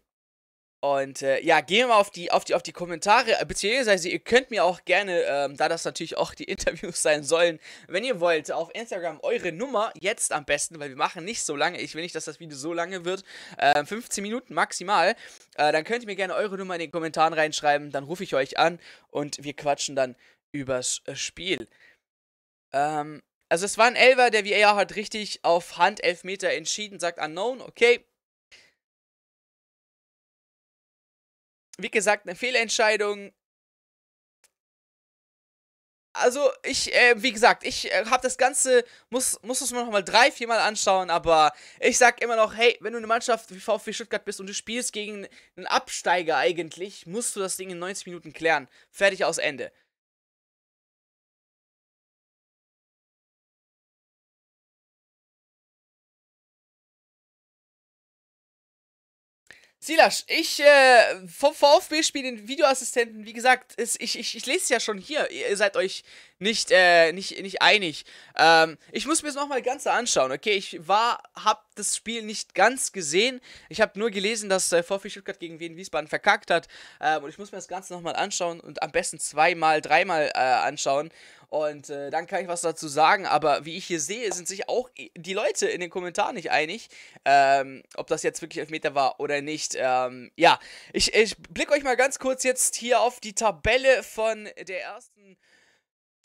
und 0.79 1.23
äh, 1.23 1.41
ja, 1.41 1.61
gehen 1.61 1.79
wir 1.79 1.87
mal 1.87 1.95
auf 1.95 2.11
die, 2.11 2.31
auf 2.31 2.45
die, 2.45 2.53
auf 2.53 2.61
die 2.61 2.71
Kommentare, 2.71 3.43
beziehungsweise 3.47 4.09
ihr 4.09 4.19
könnt 4.19 4.51
mir 4.51 4.63
auch 4.63 4.85
gerne, 4.85 5.23
ähm, 5.23 5.57
da 5.57 5.69
das 5.69 5.85
natürlich 5.85 6.17
auch 6.17 6.35
die 6.35 6.43
Interviews 6.45 7.01
sein 7.01 7.23
sollen, 7.23 7.59
wenn 7.87 8.03
ihr 8.03 8.19
wollt, 8.19 8.51
auf 8.51 8.69
Instagram 8.75 9.19
eure 9.21 9.51
Nummer, 9.51 9.91
jetzt 9.99 10.31
am 10.31 10.45
besten, 10.45 10.79
weil 10.79 10.89
wir 10.89 10.95
machen 10.95 11.25
nicht 11.25 11.43
so 11.43 11.55
lange, 11.55 11.81
ich 11.81 11.95
will 11.95 12.03
nicht, 12.03 12.13
dass 12.13 12.25
das 12.25 12.39
Video 12.39 12.55
so 12.55 12.73
lange 12.73 13.05
wird, 13.05 13.23
äh, 13.57 13.83
15 13.83 14.21
Minuten 14.21 14.53
maximal, 14.53 15.15
äh, 15.55 15.71
dann 15.71 15.83
könnt 15.83 16.03
ihr 16.03 16.07
mir 16.07 16.15
gerne 16.15 16.35
eure 16.35 16.57
Nummer 16.57 16.75
in 16.75 16.81
den 16.81 16.91
Kommentaren 16.91 17.33
reinschreiben, 17.33 17.91
dann 17.91 18.03
rufe 18.03 18.23
ich 18.23 18.35
euch 18.35 18.59
an 18.59 18.79
und 19.09 19.43
wir 19.43 19.55
quatschen 19.55 19.95
dann 19.95 20.15
übers 20.51 21.01
äh, 21.05 21.15
Spiel. 21.15 21.67
Ähm, 22.71 23.23
also 23.49 23.65
es 23.65 23.79
war 23.79 23.87
ein 23.87 23.95
Elver, 23.95 24.29
der 24.29 24.45
VR 24.45 24.75
hat 24.75 24.95
richtig 24.95 25.39
auf 25.43 25.77
Hand 25.77 26.03
Elfmeter 26.03 26.51
entschieden, 26.51 26.99
sagt 26.99 27.19
Unknown, 27.19 27.61
okay, 27.61 28.05
wie 31.77 31.89
gesagt, 31.91 32.27
eine 32.27 32.35
Fehlentscheidung. 32.35 33.31
Also, 36.13 36.49
ich, 36.63 36.93
äh, 36.95 37.21
wie 37.21 37.31
gesagt, 37.31 37.63
ich 37.63 37.91
äh, 37.91 38.05
habe 38.05 38.23
das 38.23 38.37
Ganze, 38.39 38.83
muss, 39.11 39.39
muss 39.43 39.61
es 39.61 39.71
mir 39.71 39.83
noch 39.83 39.91
mal 39.91 40.03
drei, 40.03 40.31
vier 40.31 40.47
Mal 40.47 40.57
anschauen, 40.59 41.11
aber 41.11 41.53
ich 41.79 41.97
sag 41.99 42.21
immer 42.23 42.35
noch, 42.35 42.55
hey, 42.55 42.75
wenn 42.81 42.93
du 42.93 42.97
eine 42.97 43.05
Mannschaft 43.05 43.53
wie 43.53 43.59
VfB 43.59 43.93
Stuttgart 43.93 44.25
bist 44.25 44.39
und 44.39 44.47
du 44.47 44.53
spielst 44.55 44.93
gegen 44.93 45.27
einen 45.55 45.67
Absteiger 45.67 46.37
eigentlich, 46.37 47.05
musst 47.05 47.35
du 47.35 47.39
das 47.39 47.55
Ding 47.57 47.69
in 47.69 47.77
90 47.77 48.07
Minuten 48.07 48.33
klären. 48.33 48.67
Fertig 48.89 49.25
aus 49.25 49.37
Ende. 49.37 49.71
Silas, 59.79 60.25
ich 60.27 60.59
äh, 60.59 61.27
vom 61.27 61.53
VfB-Spiel 61.53 62.23
den 62.23 62.47
Videoassistenten, 62.47 63.25
wie 63.25 63.33
gesagt, 63.33 63.75
ist, 63.75 64.01
ich, 64.01 64.17
ich, 64.17 64.35
ich 64.35 64.45
lese 64.47 64.63
es 64.63 64.69
ja 64.69 64.79
schon 64.79 64.97
hier. 64.97 65.29
Ihr 65.29 65.55
seid 65.55 65.77
euch 65.77 66.03
nicht, 66.39 66.71
äh, 66.71 67.11
nicht, 67.11 67.39
nicht 67.41 67.61
einig. 67.61 68.03
Ähm, 68.35 68.79
ich 68.91 69.05
muss 69.05 69.21
mir 69.21 69.29
das 69.29 69.35
nochmal 69.35 69.61
ganz 69.61 69.85
anschauen, 69.85 70.31
okay? 70.31 70.53
Ich 70.53 70.87
war, 70.87 71.21
hab 71.35 71.67
das 71.75 71.95
Spiel 71.95 72.23
nicht 72.23 72.55
ganz 72.55 72.91
gesehen. 72.91 73.39
Ich 73.69 73.79
habe 73.79 73.99
nur 73.99 74.09
gelesen, 74.09 74.49
dass 74.49 74.71
äh, 74.71 74.81
VfB 74.81 75.09
Stuttgart 75.09 75.39
gegen 75.39 75.59
Wien 75.59 75.77
Wiesbaden 75.77 76.07
verkackt 76.07 76.49
hat. 76.49 76.67
Ähm, 76.99 77.23
und 77.23 77.29
ich 77.29 77.37
muss 77.37 77.51
mir 77.51 77.59
das 77.59 77.67
Ganze 77.67 77.93
nochmal 77.93 78.15
anschauen 78.15 78.59
und 78.59 78.81
am 78.81 78.91
besten 78.91 79.19
zweimal, 79.19 79.81
dreimal 79.81 80.31
äh, 80.33 80.39
anschauen. 80.39 81.11
Und 81.49 81.89
äh, 81.89 82.09
dann 82.09 82.27
kann 82.27 82.41
ich 82.41 82.47
was 82.47 82.61
dazu 82.61 82.87
sagen. 82.87 83.25
Aber 83.25 83.65
wie 83.65 83.77
ich 83.77 83.85
hier 83.85 84.01
sehe, 84.01 84.31
sind 84.33 84.47
sich 84.47 84.67
auch 84.67 84.89
die 85.15 85.33
Leute 85.33 85.67
in 85.67 85.79
den 85.79 85.89
Kommentaren 85.89 86.35
nicht 86.35 86.51
einig, 86.51 86.89
ähm, 87.23 87.83
ob 87.95 88.07
das 88.07 88.23
jetzt 88.23 88.41
wirklich 88.41 88.59
Elfmeter 88.59 88.95
war 88.95 89.19
oder 89.19 89.41
nicht. 89.41 89.75
Ähm, 89.77 90.31
ja, 90.35 90.59
ich, 90.91 91.13
ich 91.13 91.37
blicke 91.37 91.73
euch 91.73 91.83
mal 91.83 91.95
ganz 91.95 92.19
kurz 92.19 92.43
jetzt 92.43 92.75
hier 92.75 92.99
auf 92.99 93.19
die 93.19 93.33
Tabelle 93.33 94.03
von 94.03 94.49
der 94.67 94.83
ersten 94.83 95.37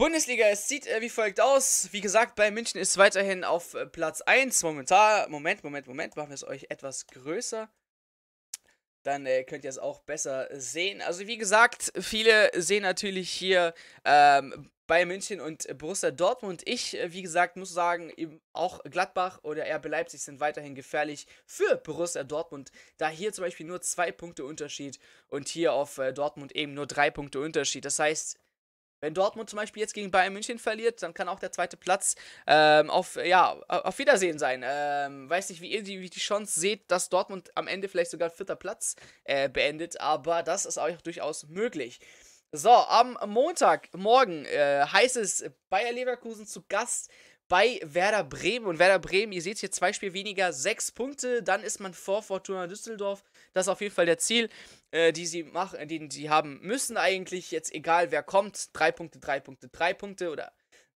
Bundesliga, 0.02 0.46
es 0.46 0.66
sieht 0.66 0.88
äh, 0.88 1.00
wie 1.00 1.08
folgt 1.08 1.40
aus. 1.40 1.88
Wie 1.92 2.00
gesagt, 2.00 2.34
bei 2.34 2.50
München 2.50 2.80
ist 2.80 2.96
weiterhin 2.96 3.44
auf 3.44 3.74
äh, 3.74 3.86
Platz 3.86 4.20
1 4.22 4.62
momentan. 4.64 5.30
Moment, 5.30 5.62
Moment, 5.62 5.86
Moment, 5.86 6.16
machen 6.16 6.30
wir 6.30 6.34
es 6.34 6.44
euch 6.44 6.66
etwas 6.70 7.06
größer. 7.06 7.70
Dann 9.04 9.26
äh, 9.26 9.44
könnt 9.44 9.62
ihr 9.62 9.70
es 9.70 9.78
auch 9.78 10.00
besser 10.00 10.48
sehen. 10.50 11.02
Also 11.02 11.28
wie 11.28 11.36
gesagt, 11.36 11.92
viele 12.00 12.50
sehen 12.60 12.82
natürlich 12.82 13.30
hier 13.30 13.74
ähm, 14.04 14.70
Bayern 14.92 15.08
München 15.08 15.40
und 15.40 15.66
Borussia 15.78 16.10
Dortmund. 16.10 16.60
Ich, 16.66 16.98
äh, 16.98 17.14
wie 17.14 17.22
gesagt, 17.22 17.56
muss 17.56 17.72
sagen, 17.72 18.12
auch 18.52 18.78
Gladbach 18.84 19.40
oder 19.42 19.64
RB 19.64 19.86
Leipzig 19.86 20.20
sind 20.20 20.38
weiterhin 20.38 20.74
gefährlich 20.74 21.26
für 21.46 21.76
Borussia 21.76 22.24
Dortmund. 22.24 22.70
Da 22.98 23.08
hier 23.08 23.32
zum 23.32 23.44
Beispiel 23.44 23.64
nur 23.64 23.80
zwei 23.80 24.12
Punkte 24.12 24.44
Unterschied 24.44 24.98
und 25.28 25.48
hier 25.48 25.72
auf 25.72 25.96
äh, 25.96 26.12
Dortmund 26.12 26.54
eben 26.54 26.74
nur 26.74 26.86
drei 26.86 27.10
Punkte 27.10 27.40
Unterschied. 27.40 27.86
Das 27.86 27.98
heißt, 27.98 28.38
wenn 29.00 29.14
Dortmund 29.14 29.48
zum 29.48 29.56
Beispiel 29.56 29.80
jetzt 29.80 29.94
gegen 29.94 30.10
Bayern 30.10 30.34
München 30.34 30.58
verliert, 30.58 31.02
dann 31.02 31.14
kann 31.14 31.30
auch 31.30 31.40
der 31.40 31.52
zweite 31.52 31.78
Platz 31.78 32.14
ähm, 32.46 32.90
auf, 32.90 33.16
ja, 33.16 33.52
auf 33.68 33.98
Wiedersehen 33.98 34.38
sein. 34.38 34.62
Ähm, 34.62 35.30
weiß 35.30 35.48
nicht, 35.48 35.62
wie 35.62 35.72
ihr 35.72 35.82
die, 35.82 36.02
wie 36.02 36.10
die 36.10 36.20
Chance 36.20 36.60
seht, 36.60 36.90
dass 36.90 37.08
Dortmund 37.08 37.50
am 37.54 37.66
Ende 37.66 37.88
vielleicht 37.88 38.10
sogar 38.10 38.28
vierter 38.28 38.56
Platz 38.56 38.96
äh, 39.24 39.48
beendet, 39.48 39.98
aber 40.02 40.42
das 40.42 40.66
ist 40.66 40.76
auch 40.76 40.90
durchaus 41.00 41.48
möglich. 41.48 41.98
So, 42.54 42.70
am 42.70 43.16
Montagmorgen 43.28 44.44
äh, 44.44 44.84
heißt 44.84 45.16
es 45.16 45.42
Bayer 45.70 45.90
Leverkusen 45.90 46.46
zu 46.46 46.62
Gast 46.68 47.10
bei 47.48 47.80
Werder 47.82 48.24
Bremen. 48.24 48.66
Und 48.66 48.78
Werder 48.78 48.98
Bremen, 48.98 49.32
ihr 49.32 49.40
seht 49.40 49.56
hier 49.58 49.70
zwei 49.70 49.94
Spiele 49.94 50.12
weniger, 50.12 50.52
sechs 50.52 50.92
Punkte. 50.92 51.42
Dann 51.42 51.62
ist 51.62 51.80
man 51.80 51.94
vor 51.94 52.22
Fortuna 52.22 52.66
Düsseldorf. 52.66 53.24
Das 53.54 53.66
ist 53.66 53.68
auf 53.70 53.80
jeden 53.80 53.94
Fall 53.94 54.04
der 54.04 54.18
Ziel, 54.18 54.50
äh, 54.90 55.14
die 55.14 55.24
sie 55.24 55.44
machen, 55.44 55.78
äh, 55.78 55.86
den 55.86 56.10
sie 56.10 56.28
haben 56.28 56.60
müssen 56.60 56.98
eigentlich. 56.98 57.50
Jetzt 57.52 57.72
egal 57.72 58.10
wer 58.10 58.22
kommt, 58.22 58.68
drei 58.74 58.92
Punkte, 58.92 59.18
drei 59.18 59.40
Punkte, 59.40 59.68
drei 59.68 59.94
Punkte 59.94 60.30
oder 60.30 60.52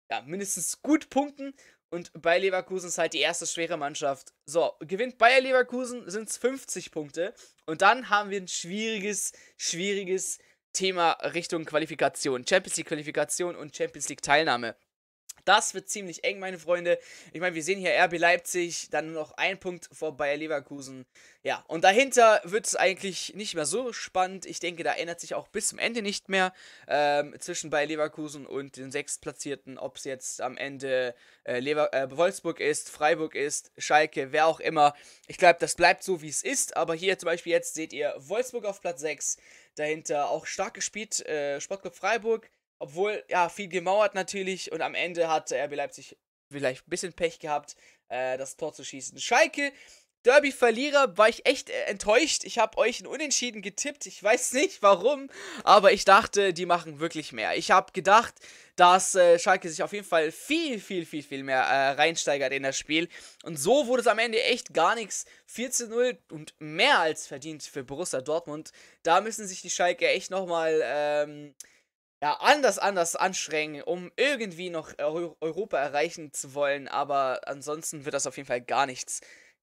ja, 0.09 0.23
mindestens 0.23 0.81
gut 0.81 1.11
punkten. 1.11 1.53
Und 1.91 2.11
bei 2.19 2.39
Leverkusen 2.39 2.89
ist 2.89 2.97
halt 2.97 3.13
die 3.13 3.19
erste 3.19 3.45
schwere 3.45 3.77
Mannschaft. 3.77 4.33
So, 4.47 4.73
gewinnt 4.79 5.19
Bayer 5.19 5.41
Leverkusen, 5.41 6.09
sind 6.09 6.27
es 6.27 6.37
50 6.37 6.89
Punkte. 6.89 7.35
Und 7.67 7.83
dann 7.83 8.09
haben 8.09 8.31
wir 8.31 8.41
ein 8.41 8.47
schwieriges, 8.47 9.33
schwieriges 9.57 10.39
Thema 10.73 11.11
Richtung 11.33 11.65
Qualifikation. 11.65 12.45
Champions 12.45 12.77
League 12.77 12.87
Qualifikation 12.87 13.55
und 13.55 13.75
Champions 13.75 14.09
League 14.09 14.21
Teilnahme. 14.21 14.75
Das 15.45 15.73
wird 15.73 15.89
ziemlich 15.89 16.23
eng, 16.23 16.39
meine 16.39 16.57
Freunde. 16.57 16.99
Ich 17.33 17.41
meine, 17.41 17.55
wir 17.55 17.63
sehen 17.63 17.79
hier 17.79 17.91
RB 18.03 18.17
Leipzig, 18.17 18.89
dann 18.89 19.07
nur 19.07 19.21
noch 19.21 19.31
ein 19.33 19.59
Punkt 19.59 19.89
vor 19.91 20.15
Bayer 20.15 20.37
Leverkusen. 20.37 21.05
Ja, 21.43 21.63
und 21.67 21.83
dahinter 21.83 22.39
wird 22.45 22.65
es 22.65 22.75
eigentlich 22.75 23.35
nicht 23.35 23.53
mehr 23.53 23.65
so 23.65 23.91
spannend. 23.91 24.45
Ich 24.45 24.59
denke, 24.59 24.83
da 24.83 24.93
ändert 24.93 25.19
sich 25.19 25.35
auch 25.35 25.49
bis 25.49 25.67
zum 25.67 25.79
Ende 25.79 26.01
nicht 26.01 26.29
mehr 26.29 26.53
ähm, 26.87 27.35
zwischen 27.39 27.69
Bayer 27.69 27.87
Leverkusen 27.87 28.45
und 28.45 28.77
den 28.77 28.91
Sechstplatzierten, 28.91 29.77
ob 29.77 29.97
es 29.97 30.05
jetzt 30.05 30.39
am 30.39 30.55
Ende 30.55 31.13
äh, 31.43 31.59
Lever 31.59 31.93
äh, 31.93 32.09
Wolfsburg 32.15 32.61
ist, 32.61 32.89
Freiburg 32.89 33.35
ist, 33.35 33.71
Schalke, 33.77 34.31
wer 34.31 34.47
auch 34.47 34.61
immer. 34.61 34.93
Ich 35.27 35.37
glaube, 35.37 35.57
das 35.59 35.75
bleibt 35.75 36.03
so, 36.03 36.21
wie 36.21 36.29
es 36.29 36.43
ist. 36.43 36.77
Aber 36.77 36.93
hier 36.93 37.19
zum 37.19 37.27
Beispiel 37.27 37.51
jetzt 37.51 37.73
seht 37.73 37.91
ihr 37.91 38.13
Wolfsburg 38.17 38.63
auf 38.65 38.79
Platz 38.79 39.01
6. 39.01 39.37
Dahinter 39.75 40.29
auch 40.29 40.45
stark 40.45 40.75
gespielt, 40.75 41.25
äh, 41.25 41.59
Sportclub 41.59 41.95
Freiburg, 41.95 42.49
obwohl, 42.83 43.23
ja, 43.29 43.47
viel 43.47 43.69
gemauert 43.69 44.13
natürlich 44.13 44.73
und 44.73 44.81
am 44.81 44.93
Ende 44.93 45.29
hat 45.29 45.53
RB 45.53 45.73
Leipzig 45.73 46.17
vielleicht 46.51 46.85
ein 46.85 46.89
bisschen 46.89 47.13
Pech 47.13 47.39
gehabt, 47.39 47.77
äh, 48.09 48.37
das 48.37 48.57
Tor 48.57 48.73
zu 48.73 48.83
schießen. 48.83 49.17
Schalke, 49.19 49.71
Derby-Verlierer, 50.23 51.17
war 51.17 51.29
ich 51.29 51.45
echt 51.45 51.69
äh, 51.69 51.83
enttäuscht. 51.83 52.43
Ich 52.43 52.57
habe 52.57 52.77
euch 52.77 52.99
ein 52.99 53.07
Unentschieden 53.07 53.61
getippt. 53.61 54.05
Ich 54.05 54.21
weiß 54.21 54.51
nicht 54.51 54.81
warum, 54.81 55.29
aber 55.63 55.93
ich 55.93 56.03
dachte, 56.03 56.53
die 56.53 56.65
machen 56.65 56.99
wirklich 56.99 57.31
mehr. 57.31 57.55
Ich 57.55 57.71
habe 57.71 57.93
gedacht, 57.93 58.33
dass 58.75 59.15
äh, 59.15 59.39
Schalke 59.39 59.69
sich 59.69 59.81
auf 59.81 59.93
jeden 59.93 60.05
Fall 60.05 60.33
viel, 60.33 60.77
viel, 60.81 61.05
viel, 61.05 61.23
viel 61.23 61.43
mehr 61.43 61.61
äh, 61.61 61.91
reinsteigert 61.91 62.51
in 62.51 62.63
das 62.63 62.77
Spiel. 62.77 63.07
Und 63.43 63.55
so 63.55 63.87
wurde 63.87 64.01
es 64.01 64.07
am 64.07 64.19
Ende 64.19 64.43
echt 64.43 64.73
gar 64.73 64.95
nichts. 64.95 65.23
4 65.45 65.71
zu 65.71 65.87
0 65.87 66.17
und 66.31 66.53
mehr 66.59 66.99
als 66.99 67.27
verdient 67.27 67.63
für 67.63 67.85
Borussia 67.85 68.19
Dortmund. 68.19 68.73
Da 69.03 69.21
müssen 69.21 69.47
sich 69.47 69.61
die 69.61 69.69
Schalke 69.69 70.09
echt 70.09 70.31
nochmal 70.31 70.81
ähm, 70.83 71.55
ja, 72.23 72.35
anders, 72.35 72.79
anders 72.79 73.17
anstrengen, 73.17 73.81
um 73.83 74.09
irgendwie 74.15 74.69
noch 74.69 74.97
Europa 74.97 75.77
erreichen 75.77 76.31
zu 76.31 76.53
wollen. 76.53 76.87
Aber 76.87 77.41
ansonsten 77.49 78.05
wird 78.05 78.13
das 78.13 78.25
auf 78.25 78.37
jeden 78.37 78.47
Fall 78.47 78.61
gar 78.61 78.85
nichts. 78.85 79.19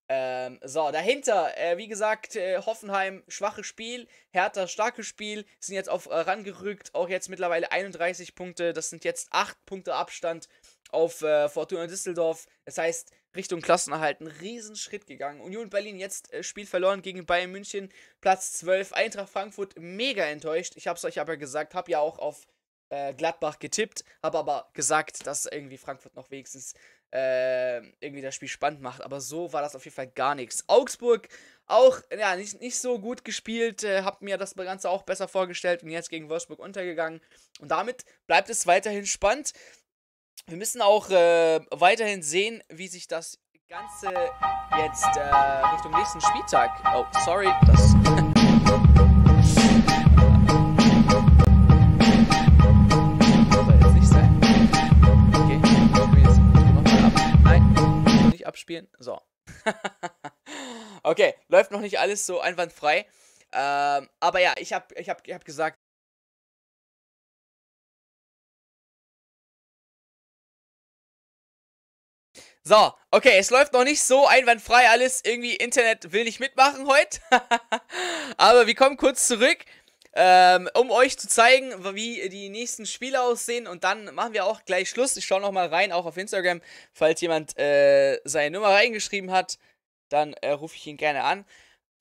Ähm, 0.07 0.59
so, 0.63 0.91
dahinter, 0.91 1.57
äh, 1.57 1.77
wie 1.77 1.87
gesagt, 1.87 2.35
äh, 2.35 2.59
Hoffenheim, 2.59 3.23
schwaches 3.27 3.65
Spiel, 3.65 4.07
Hertha, 4.29 4.67
starkes 4.67 5.07
Spiel, 5.07 5.43
sind 5.59 5.73
jetzt 5.73 5.89
auf 5.89 6.05
äh, 6.05 6.13
rangerückt, 6.13 6.93
auch 6.93 7.09
jetzt 7.09 7.29
mittlerweile 7.29 7.71
31 7.71 8.35
Punkte, 8.35 8.73
das 8.73 8.91
sind 8.91 9.05
jetzt 9.05 9.29
8 9.31 9.57
Punkte 9.65 9.95
Abstand 9.95 10.47
auf 10.91 11.21
äh, 11.21 11.49
Fortuna 11.49 11.87
Düsseldorf, 11.87 12.47
das 12.65 12.77
heißt, 12.77 13.11
Richtung 13.35 13.61
Klassenerhalt 13.61 14.19
ein 14.19 14.27
Riesenschritt 14.27 15.07
gegangen. 15.07 15.41
Union 15.41 15.69
Berlin 15.69 15.97
jetzt 15.97 16.31
äh, 16.33 16.43
Spiel 16.43 16.65
verloren 16.65 17.01
gegen 17.01 17.25
Bayern 17.25 17.51
München, 17.51 17.89
Platz 18.19 18.53
12. 18.53 18.93
Eintracht 18.93 19.29
Frankfurt 19.29 19.79
mega 19.79 20.25
enttäuscht. 20.25 20.73
Ich 20.75 20.87
habe 20.87 20.97
es 20.97 21.05
euch 21.05 21.19
aber 21.19 21.37
gesagt, 21.37 21.73
habe 21.73 21.91
ja 21.91 21.99
auch 21.99 22.19
auf 22.19 22.45
äh, 22.89 23.13
Gladbach 23.13 23.59
getippt, 23.59 24.03
habe 24.21 24.37
aber 24.37 24.69
gesagt, 24.73 25.25
dass 25.25 25.45
irgendwie 25.45 25.77
Frankfurt 25.77 26.15
noch 26.15 26.29
wenigstens 26.29 26.73
äh, 27.13 27.77
irgendwie 27.99 28.21
das 28.21 28.35
Spiel 28.35 28.49
spannend 28.49 28.81
macht. 28.81 29.01
Aber 29.01 29.21
so 29.21 29.53
war 29.53 29.61
das 29.61 29.75
auf 29.75 29.85
jeden 29.85 29.95
Fall 29.95 30.07
gar 30.07 30.35
nichts. 30.35 30.65
Augsburg 30.67 31.29
auch 31.67 32.01
ja, 32.17 32.35
nicht, 32.35 32.59
nicht 32.59 32.77
so 32.79 32.99
gut 32.99 33.23
gespielt, 33.23 33.83
äh, 33.83 34.03
hab 34.03 34.21
mir 34.21 34.37
das 34.37 34.55
Ganze 34.55 34.89
auch 34.89 35.03
besser 35.03 35.29
vorgestellt 35.29 35.83
und 35.83 35.89
jetzt 35.89 36.09
gegen 36.09 36.29
Wolfsburg 36.29 36.59
untergegangen. 36.59 37.21
Und 37.59 37.71
damit 37.71 38.03
bleibt 38.27 38.49
es 38.49 38.67
weiterhin 38.67 39.05
spannend. 39.05 39.53
Wir 40.47 40.57
müssen 40.57 40.81
auch 40.81 41.09
äh, 41.09 41.59
weiterhin 41.71 42.21
sehen, 42.23 42.63
wie 42.69 42.87
sich 42.87 43.07
das 43.07 43.37
Ganze 43.69 44.07
jetzt 44.77 45.05
äh, 45.15 45.65
Richtung 45.73 45.91
nächsten 45.91 46.19
Spieltag. 46.21 46.71
Oh, 46.93 47.05
sorry, 47.23 47.49
das. 47.67 47.95
abspielen. 58.51 58.87
So. 58.99 59.19
okay, 61.03 61.35
läuft 61.47 61.71
noch 61.71 61.81
nicht 61.81 61.99
alles 61.99 62.25
so 62.25 62.39
einwandfrei. 62.39 63.05
Ähm, 63.53 64.09
aber 64.19 64.39
ja, 64.39 64.53
ich 64.57 64.73
habe 64.73 64.85
ich 64.95 65.09
hab, 65.09 65.27
ich 65.27 65.33
hab 65.33 65.43
gesagt, 65.43 65.77
So, 72.63 72.93
okay, 73.09 73.37
es 73.39 73.49
läuft 73.49 73.73
noch 73.73 73.83
nicht 73.83 74.03
so 74.03 74.27
einwandfrei 74.27 74.87
alles. 74.87 75.21
Irgendwie 75.25 75.55
Internet 75.55 76.11
will 76.11 76.25
nicht 76.25 76.39
mitmachen 76.39 76.85
heute. 76.85 77.19
Aber 78.37 78.67
wir 78.67 78.75
kommen 78.75 78.97
kurz 78.97 79.25
zurück, 79.25 79.57
ähm, 80.13 80.69
um 80.75 80.91
euch 80.91 81.17
zu 81.17 81.27
zeigen, 81.27 81.73
wie 81.95 82.29
die 82.29 82.49
nächsten 82.49 82.85
Spiele 82.85 83.23
aussehen. 83.23 83.65
Und 83.65 83.83
dann 83.83 84.13
machen 84.13 84.33
wir 84.33 84.45
auch 84.45 84.63
gleich 84.63 84.89
Schluss. 84.89 85.17
Ich 85.17 85.25
schaue 85.25 85.41
nochmal 85.41 85.69
rein, 85.69 85.91
auch 85.91 86.05
auf 86.05 86.17
Instagram. 86.17 86.61
Falls 86.93 87.19
jemand 87.21 87.57
äh, 87.57 88.19
seine 88.25 88.57
Nummer 88.57 88.69
reingeschrieben 88.69 89.31
hat, 89.31 89.57
dann 90.09 90.33
äh, 90.33 90.51
rufe 90.51 90.75
ich 90.75 90.85
ihn 90.85 90.97
gerne 90.97 91.23
an. 91.23 91.45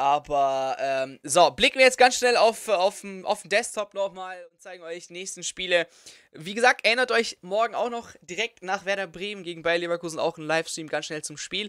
Aber, 0.00 0.78
ähm, 0.80 1.20
so, 1.24 1.50
blicken 1.50 1.76
wir 1.78 1.84
jetzt 1.84 1.98
ganz 1.98 2.16
schnell 2.16 2.38
auf, 2.38 2.70
auf, 2.70 3.04
auf 3.24 3.42
den 3.42 3.50
Desktop 3.50 3.92
nochmal 3.92 4.42
und 4.50 4.58
zeigen 4.58 4.82
euch 4.82 5.08
die 5.08 5.12
nächsten 5.12 5.42
Spiele. 5.42 5.86
Wie 6.32 6.54
gesagt, 6.54 6.86
erinnert 6.86 7.12
euch 7.12 7.36
morgen 7.42 7.74
auch 7.74 7.90
noch 7.90 8.14
direkt 8.22 8.62
nach 8.62 8.86
Werder 8.86 9.06
Bremen 9.06 9.42
gegen 9.42 9.60
Bayer 9.60 9.76
Leverkusen 9.76 10.18
auch 10.18 10.38
ein 10.38 10.46
Livestream 10.46 10.88
ganz 10.88 11.04
schnell 11.04 11.20
zum 11.20 11.36
Spiel. 11.36 11.68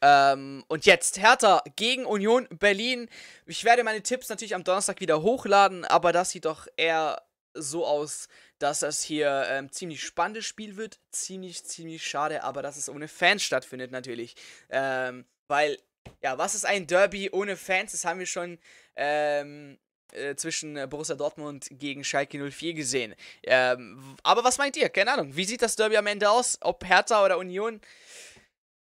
Ähm, 0.00 0.62
und 0.68 0.86
jetzt 0.86 1.20
Hertha 1.20 1.60
gegen 1.74 2.06
Union 2.06 2.46
Berlin. 2.56 3.08
Ich 3.46 3.64
werde 3.64 3.82
meine 3.82 4.04
Tipps 4.04 4.28
natürlich 4.28 4.54
am 4.54 4.62
Donnerstag 4.62 5.00
wieder 5.00 5.20
hochladen, 5.22 5.84
aber 5.84 6.12
das 6.12 6.30
sieht 6.30 6.44
doch 6.44 6.68
eher 6.76 7.20
so 7.52 7.84
aus, 7.84 8.28
dass 8.60 8.78
das 8.78 9.02
hier 9.02 9.46
ähm, 9.48 9.72
ziemlich 9.72 10.04
spannendes 10.04 10.46
Spiel 10.46 10.76
wird. 10.76 11.00
Ziemlich, 11.10 11.64
ziemlich 11.64 12.06
schade, 12.06 12.44
aber 12.44 12.62
dass 12.62 12.76
es 12.76 12.88
ohne 12.88 13.08
Fans 13.08 13.42
stattfindet 13.42 13.90
natürlich. 13.90 14.36
Ähm, 14.70 15.24
weil 15.48 15.78
ja, 16.20 16.38
was 16.38 16.54
ist 16.54 16.64
ein 16.64 16.86
Derby 16.86 17.30
ohne 17.30 17.56
Fans? 17.56 17.92
Das 17.92 18.04
haben 18.04 18.18
wir 18.18 18.26
schon 18.26 18.58
ähm, 18.96 19.78
äh, 20.12 20.34
zwischen 20.36 20.76
äh, 20.76 20.86
Borussia 20.86 21.14
Dortmund 21.14 21.68
gegen 21.70 22.04
Schalke 22.04 22.50
04 22.50 22.74
gesehen. 22.74 23.14
Ähm, 23.44 24.16
aber 24.22 24.44
was 24.44 24.58
meint 24.58 24.76
ihr? 24.76 24.88
Keine 24.88 25.12
Ahnung. 25.12 25.36
Wie 25.36 25.44
sieht 25.44 25.62
das 25.62 25.76
Derby 25.76 25.96
am 25.96 26.06
Ende 26.06 26.30
aus? 26.30 26.58
Ob 26.60 26.84
Hertha 26.84 27.24
oder 27.24 27.38
Union? 27.38 27.80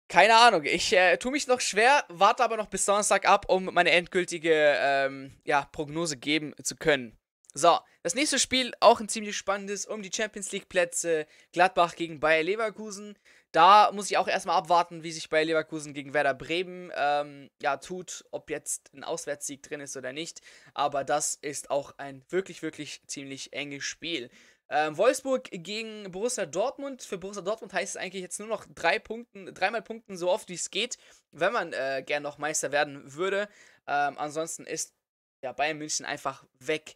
Keine 0.08 0.36
Ahnung. 0.36 0.62
Ich 0.64 0.92
äh, 0.92 1.16
tue 1.16 1.32
mich 1.32 1.48
noch 1.48 1.60
schwer, 1.60 2.04
warte 2.08 2.44
aber 2.44 2.56
noch 2.56 2.68
bis 2.68 2.84
Donnerstag 2.84 3.26
ab, 3.26 3.46
um 3.48 3.64
meine 3.66 3.90
endgültige 3.90 4.76
ähm, 4.78 5.34
ja, 5.44 5.64
Prognose 5.72 6.16
geben 6.16 6.54
zu 6.62 6.76
können. 6.76 7.18
So, 7.54 7.78
das 8.02 8.14
nächste 8.14 8.38
Spiel 8.38 8.72
auch 8.80 9.00
ein 9.00 9.08
ziemlich 9.08 9.36
spannendes 9.36 9.86
um 9.86 10.02
die 10.02 10.12
Champions 10.14 10.52
League 10.52 10.68
Plätze. 10.68 11.26
Gladbach 11.52 11.96
gegen 11.96 12.20
Bayer 12.20 12.44
Leverkusen. 12.44 13.18
Da 13.56 13.90
muss 13.90 14.10
ich 14.10 14.18
auch 14.18 14.28
erstmal 14.28 14.58
abwarten, 14.58 15.02
wie 15.02 15.10
sich 15.10 15.30
Bayer 15.30 15.46
Leverkusen 15.46 15.94
gegen 15.94 16.12
Werder 16.12 16.34
Bremen 16.34 16.92
ähm, 16.94 17.48
ja, 17.62 17.78
tut, 17.78 18.22
ob 18.30 18.50
jetzt 18.50 18.92
ein 18.92 19.02
Auswärtssieg 19.02 19.62
drin 19.62 19.80
ist 19.80 19.96
oder 19.96 20.12
nicht. 20.12 20.42
Aber 20.74 21.04
das 21.04 21.36
ist 21.36 21.70
auch 21.70 21.94
ein 21.96 22.22
wirklich, 22.28 22.60
wirklich 22.60 23.00
ziemlich 23.06 23.54
enges 23.54 23.82
Spiel. 23.82 24.28
Ähm, 24.68 24.98
Wolfsburg 24.98 25.48
gegen 25.50 26.12
Borussia 26.12 26.44
Dortmund. 26.44 27.02
Für 27.02 27.16
Borussia 27.16 27.40
Dortmund 27.40 27.72
heißt 27.72 27.96
es 27.96 28.02
eigentlich 28.02 28.20
jetzt 28.20 28.38
nur 28.38 28.48
noch 28.48 28.66
drei 28.74 28.98
Punkten, 28.98 29.54
dreimal 29.54 29.80
Punkten 29.80 30.18
so 30.18 30.30
oft 30.30 30.50
wie 30.50 30.54
es 30.54 30.70
geht, 30.70 30.98
wenn 31.30 31.54
man 31.54 31.72
äh, 31.72 32.02
gern 32.04 32.22
noch 32.22 32.36
Meister 32.36 32.72
werden 32.72 33.14
würde. 33.14 33.48
Ähm, 33.86 34.18
ansonsten 34.18 34.66
ist 34.66 34.92
ja, 35.42 35.52
Bayern 35.52 35.78
München 35.78 36.04
einfach 36.04 36.44
weg. 36.58 36.94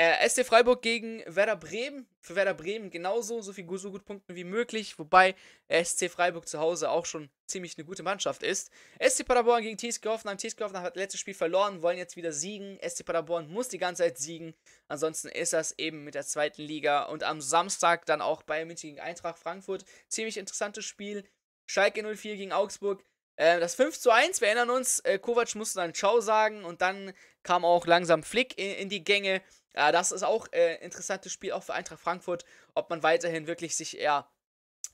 Äh, 0.00 0.28
SC 0.28 0.46
Freiburg 0.46 0.80
gegen 0.80 1.24
Werder 1.26 1.56
Bremen. 1.56 2.06
Für 2.20 2.36
Werder 2.36 2.54
Bremen 2.54 2.88
genauso, 2.88 3.40
so 3.42 3.52
viel 3.52 3.66
so 3.78 3.90
gut 3.90 4.04
Punkten 4.04 4.36
wie 4.36 4.44
möglich. 4.44 4.96
Wobei 4.96 5.34
SC 5.68 6.08
Freiburg 6.08 6.46
zu 6.46 6.60
Hause 6.60 6.90
auch 6.90 7.04
schon 7.04 7.30
ziemlich 7.48 7.76
eine 7.76 7.84
gute 7.84 8.04
Mannschaft 8.04 8.44
ist. 8.44 8.70
SC 9.04 9.26
Paderborn 9.26 9.64
gegen 9.64 9.76
TSG 9.76 10.06
Hoffenheim. 10.06 10.38
TSG 10.38 10.60
Hoffenheim 10.60 10.84
hat 10.84 10.94
das 10.94 11.02
letzte 11.02 11.18
Spiel 11.18 11.34
verloren, 11.34 11.82
wollen 11.82 11.98
jetzt 11.98 12.14
wieder 12.14 12.30
siegen. 12.30 12.78
SC 12.80 13.04
Paderborn 13.04 13.50
muss 13.50 13.70
die 13.70 13.78
ganze 13.78 14.04
Zeit 14.04 14.18
siegen. 14.18 14.54
Ansonsten 14.86 15.30
ist 15.30 15.52
das 15.52 15.76
eben 15.78 16.04
mit 16.04 16.14
der 16.14 16.24
zweiten 16.24 16.62
Liga. 16.62 17.02
Und 17.06 17.24
am 17.24 17.40
Samstag 17.40 18.06
dann 18.06 18.20
auch 18.20 18.44
Bayern 18.44 18.68
München 18.68 18.90
gegen 18.90 19.00
Eintracht 19.00 19.40
Frankfurt. 19.40 19.84
Ziemlich 20.06 20.36
interessantes 20.36 20.84
Spiel. 20.84 21.24
Schalke 21.66 22.04
04 22.04 22.36
gegen 22.36 22.52
Augsburg. 22.52 23.02
Äh, 23.34 23.58
das 23.58 23.74
5 23.74 23.98
zu 23.98 24.10
1, 24.10 24.40
wir 24.40 24.46
erinnern 24.48 24.70
uns, 24.70 24.98
äh, 25.00 25.18
Kovac 25.18 25.54
musste 25.54 25.78
dann 25.78 25.94
Ciao 25.94 26.20
sagen 26.20 26.64
und 26.64 26.82
dann 26.82 27.12
kam 27.44 27.64
auch 27.64 27.86
langsam 27.86 28.22
Flick 28.22 28.58
in 28.58 28.88
die 28.88 29.04
Gänge. 29.04 29.42
Ja, 29.74 29.92
das 29.92 30.12
ist 30.12 30.22
auch 30.22 30.46
ein 30.46 30.52
äh, 30.52 30.74
interessantes 30.76 31.32
Spiel, 31.32 31.52
auch 31.52 31.62
für 31.62 31.74
Eintracht 31.74 32.00
Frankfurt, 32.00 32.44
ob 32.74 32.90
man 32.90 33.02
weiterhin 33.02 33.46
wirklich 33.46 33.76
sich 33.76 33.98
eher 33.98 34.26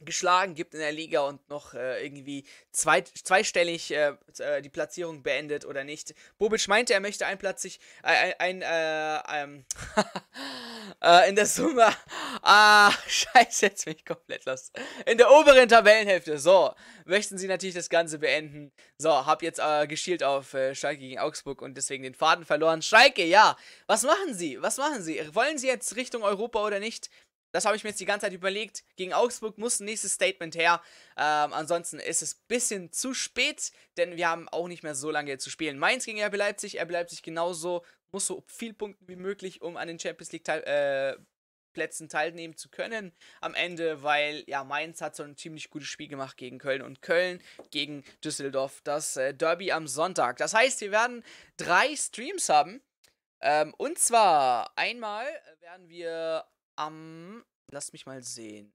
geschlagen 0.01 0.55
gibt 0.55 0.75
in 0.75 0.81
der 0.81 0.93
Liga 0.93 1.21
und 1.21 1.49
noch 1.49 1.75
äh, 1.75 2.05
irgendwie 2.05 2.45
zwei, 2.73 3.03
zweistellig 3.03 3.91
äh, 3.91 4.15
äh 4.39 4.63
die 4.63 4.69
Platzierung 4.69 5.23
beendet 5.23 5.65
oder 5.65 5.85
nicht. 5.85 6.15
Bobic 6.39 6.67
meinte, 6.69 6.95
er 6.95 7.01
möchte 7.01 7.27
einplatzig 7.27 7.81
äh, 8.03 8.35
ein, 8.39 8.63
äh, 8.63 9.19
ähm, 9.33 9.65
äh, 11.03 11.29
in 11.29 11.37
der 11.37 11.47
Summe. 11.47 11.89
Ah, 12.47 12.93
scheiße, 13.07 13.67
jetzt 13.67 13.87
bin 13.87 13.95
ich 13.97 14.05
komplett 14.05 14.45
los. 14.45 14.71
In 15.07 15.17
der 15.17 15.31
oberen 15.31 15.67
Tabellenhälfte. 15.67 16.37
So, 16.39 16.75
möchten 17.07 17.39
sie 17.39 17.47
natürlich 17.47 17.75
das 17.75 17.89
Ganze 17.89 18.19
beenden. 18.19 18.71
So, 18.99 19.25
hab 19.25 19.43
jetzt 19.43 19.63
geschielt 19.89 20.23
auf 20.23 20.55
Schalke 20.73 20.99
gegen 20.99 21.19
Augsburg 21.19 21.63
und 21.63 21.75
deswegen 21.75 22.03
den 22.03 22.15
Faden 22.15 22.45
verloren. 22.45 22.83
Schalke, 22.83 23.25
ja. 23.25 23.57
Was 23.87 24.03
machen 24.03 24.35
sie? 24.35 24.61
Was 24.61 24.77
machen 24.77 25.03
sie? 25.03 25.23
Wollen 25.35 25.57
sie 25.57 25.69
jetzt 25.69 25.97
Richtung 25.97 26.23
Europa 26.23 26.63
oder 26.63 26.81
nicht? 26.81 27.09
Das 27.55 27.65
habe 27.65 27.77
ich 27.77 27.85
mir 27.85 27.91
jetzt 27.91 28.01
die 28.01 28.05
ganze 28.05 28.27
Zeit 28.27 28.33
überlegt. 28.33 28.83
Gegen 28.97 29.13
Augsburg 29.13 29.59
muss 29.59 29.79
ein 29.79 29.85
nächstes 29.85 30.15
Statement 30.15 30.57
her. 30.57 30.83
Ähm, 31.17 31.53
ansonsten 31.53 32.01
ist 32.01 32.21
es 32.21 32.35
ein 32.35 32.43
bisschen 32.49 32.93
zu 32.93 33.15
spät, 33.15 33.71
denn 33.97 34.17
wir 34.17 34.29
haben 34.29 34.49
auch 34.49 34.67
nicht 34.67 34.83
mehr 34.83 34.97
so 34.97 35.09
lange 35.13 35.39
zu 35.39 35.51
spielen. 35.51 35.79
Mainz 35.79 36.05
gegen 36.05 36.21
RB 36.21 36.35
Leipzig. 36.35 36.81
RB 36.81 36.91
Leipzig 36.91 37.23
genauso. 37.23 37.85
Muss 38.11 38.27
so 38.27 38.43
viel 38.49 38.75
Punkten 38.75 39.07
wie 39.07 39.15
möglich, 39.15 39.63
um 39.63 39.77
an 39.77 39.87
den 39.87 40.01
Champions 40.01 40.33
League 40.33 40.43
teil 40.43 40.63
äh, 40.65 41.17
Plätzen 41.75 42.09
teilnehmen 42.09 42.57
zu 42.57 42.71
können 42.71 43.13
am 43.41 43.55
Ende, 43.55 44.03
weil 44.03 44.43
ja 44.47 44.65
Mainz 44.65 45.01
hat 45.01 45.15
so 45.15 45.23
ein 45.23 45.37
ziemlich 45.37 45.71
gutes 45.71 45.89
Spiel 45.89 46.09
gemacht 46.09 46.37
gegen 46.37 46.59
Köln 46.59 46.83
und 46.83 47.03
Köln 47.03 47.41
gegen 47.71 48.05
Düsseldorf. 48.25 48.81
Das 48.83 49.17
äh, 49.17 49.33
Derby 49.33 49.71
am 49.71 49.87
Sonntag. 49.87 50.39
Das 50.39 50.55
heißt, 50.55 50.81
wir 50.81 50.91
werden 50.91 51.23
drei 51.57 51.95
Streams 51.95 52.49
haben. 52.49 52.81
Ähm, 53.41 53.75
und 53.77 53.99
zwar 53.99 54.73
einmal 54.77 55.27
werden 55.61 55.89
wir 55.89 56.45
am, 56.77 57.45
lass 57.71 57.93
mich 57.93 58.07
mal 58.07 58.23
sehen. 58.23 58.73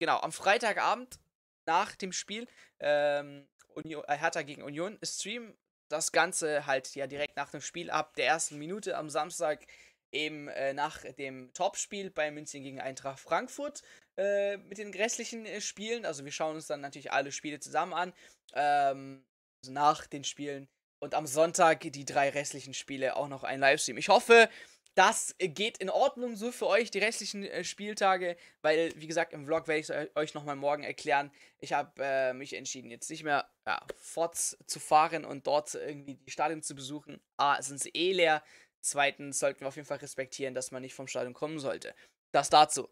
Genau, 0.00 0.18
am 0.18 0.32
Freitagabend 0.32 1.20
nach 1.66 1.94
dem 1.94 2.12
Spiel 2.12 2.48
ähm, 2.80 3.48
Union, 3.68 4.04
äh, 4.08 4.16
Hertha 4.16 4.42
gegen 4.42 4.62
Union 4.62 4.98
Stream 5.02 5.56
das 5.88 6.10
Ganze 6.10 6.66
halt 6.66 6.94
ja 6.94 7.06
direkt 7.06 7.36
nach 7.36 7.50
dem 7.50 7.60
Spiel 7.60 7.90
ab 7.90 8.16
der 8.16 8.26
ersten 8.26 8.58
Minute 8.58 8.96
am 8.96 9.10
Samstag 9.10 9.66
eben 10.10 10.48
äh, 10.48 10.74
nach 10.74 11.02
dem 11.18 11.52
Topspiel 11.54 12.10
bei 12.10 12.30
München 12.30 12.62
gegen 12.62 12.80
Eintracht 12.80 13.20
Frankfurt 13.20 13.82
äh, 14.16 14.56
mit 14.58 14.78
den 14.78 14.92
restlichen 14.92 15.46
äh, 15.46 15.60
Spielen. 15.60 16.04
Also 16.04 16.24
wir 16.24 16.32
schauen 16.32 16.56
uns 16.56 16.66
dann 16.66 16.80
natürlich 16.80 17.12
alle 17.12 17.32
Spiele 17.32 17.60
zusammen 17.60 17.94
an. 17.94 18.12
Ähm, 18.54 19.24
also 19.62 19.72
nach 19.72 20.06
den 20.06 20.24
Spielen. 20.24 20.68
Und 21.00 21.14
am 21.14 21.26
Sonntag 21.26 21.80
die 21.80 22.04
drei 22.04 22.28
restlichen 22.28 22.74
Spiele 22.74 23.16
auch 23.16 23.28
noch 23.28 23.42
ein 23.42 23.60
Livestream. 23.60 23.96
Ich 23.96 24.08
hoffe, 24.08 24.48
das 24.94 25.34
geht 25.38 25.78
in 25.78 25.88
Ordnung 25.88 26.36
so 26.36 26.52
für 26.52 26.66
euch, 26.66 26.90
die 26.90 26.98
restlichen 26.98 27.44
äh, 27.44 27.64
Spieltage, 27.64 28.36
weil, 28.60 28.92
wie 28.96 29.06
gesagt, 29.06 29.32
im 29.32 29.46
Vlog 29.46 29.66
werde 29.66 29.80
ich 29.80 29.88
es 29.88 30.16
euch 30.16 30.34
nochmal 30.34 30.56
morgen 30.56 30.82
erklären. 30.82 31.30
Ich 31.58 31.72
habe 31.72 31.92
äh, 31.98 32.32
mich 32.34 32.54
entschieden, 32.54 32.90
jetzt 32.90 33.08
nicht 33.08 33.24
mehr 33.24 33.48
ja, 33.66 33.80
fortzufahren 33.96 35.24
und 35.24 35.46
dort 35.46 35.74
irgendwie 35.74 36.16
die 36.16 36.30
Stadien 36.30 36.62
zu 36.62 36.74
besuchen. 36.74 37.20
A, 37.38 37.62
sind 37.62 37.80
sie 37.80 37.90
eh 37.90 38.12
leer. 38.12 38.42
Zweitens 38.80 39.38
sollten 39.38 39.60
wir 39.60 39.68
auf 39.68 39.76
jeden 39.76 39.88
Fall 39.88 39.98
respektieren, 39.98 40.54
dass 40.54 40.72
man 40.72 40.82
nicht 40.82 40.94
vom 40.94 41.08
Stadion 41.08 41.34
kommen 41.34 41.58
sollte. 41.58 41.94
Das 42.32 42.50
dazu. 42.50 42.88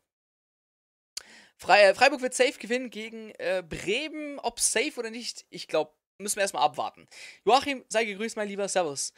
Fre 1.57 1.95
Freiburg 1.95 2.23
wird 2.23 2.33
safe 2.33 2.59
gewinnen 2.59 2.89
gegen 2.89 3.33
äh, 3.33 3.63
Bremen. 3.67 4.39
Ob 4.39 4.61
safe 4.61 4.99
oder 4.99 5.11
nicht, 5.11 5.45
ich 5.51 5.69
glaube, 5.69 5.93
müssen 6.21 6.37
wir 6.37 6.43
erstmal 6.43 6.65
abwarten. 6.65 7.09
Joachim, 7.45 7.85
sei 7.89 8.05
gegrüßt, 8.05 8.37
mein 8.37 8.49
lieber 8.49 8.69
Servus. 8.69 9.13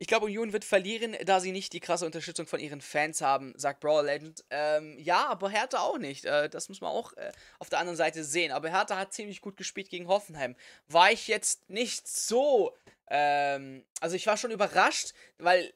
Ich 0.00 0.06
glaube, 0.06 0.26
Union 0.26 0.52
wird 0.52 0.64
verlieren, 0.64 1.16
da 1.24 1.40
sie 1.40 1.50
nicht 1.50 1.72
die 1.72 1.80
krasse 1.80 2.06
Unterstützung 2.06 2.46
von 2.46 2.60
ihren 2.60 2.80
Fans 2.80 3.20
haben, 3.20 3.52
sagt 3.56 3.80
Brawl 3.80 4.06
Legend. 4.06 4.44
Ähm, 4.50 4.96
ja, 4.98 5.26
aber 5.26 5.50
Hertha 5.50 5.80
auch 5.80 5.98
nicht. 5.98 6.24
Äh, 6.24 6.48
das 6.48 6.68
muss 6.68 6.80
man 6.80 6.90
auch 6.90 7.12
äh, 7.14 7.32
auf 7.58 7.68
der 7.68 7.80
anderen 7.80 7.96
Seite 7.96 8.22
sehen. 8.22 8.52
Aber 8.52 8.70
Hertha 8.70 8.96
hat 8.96 9.12
ziemlich 9.12 9.40
gut 9.40 9.56
gespielt 9.56 9.90
gegen 9.90 10.06
Hoffenheim. 10.06 10.54
War 10.86 11.10
ich 11.10 11.26
jetzt 11.26 11.68
nicht 11.68 12.06
so. 12.06 12.76
Ähm, 13.08 13.84
also 14.00 14.14
ich 14.14 14.26
war 14.28 14.36
schon 14.36 14.52
überrascht, 14.52 15.14
weil 15.38 15.72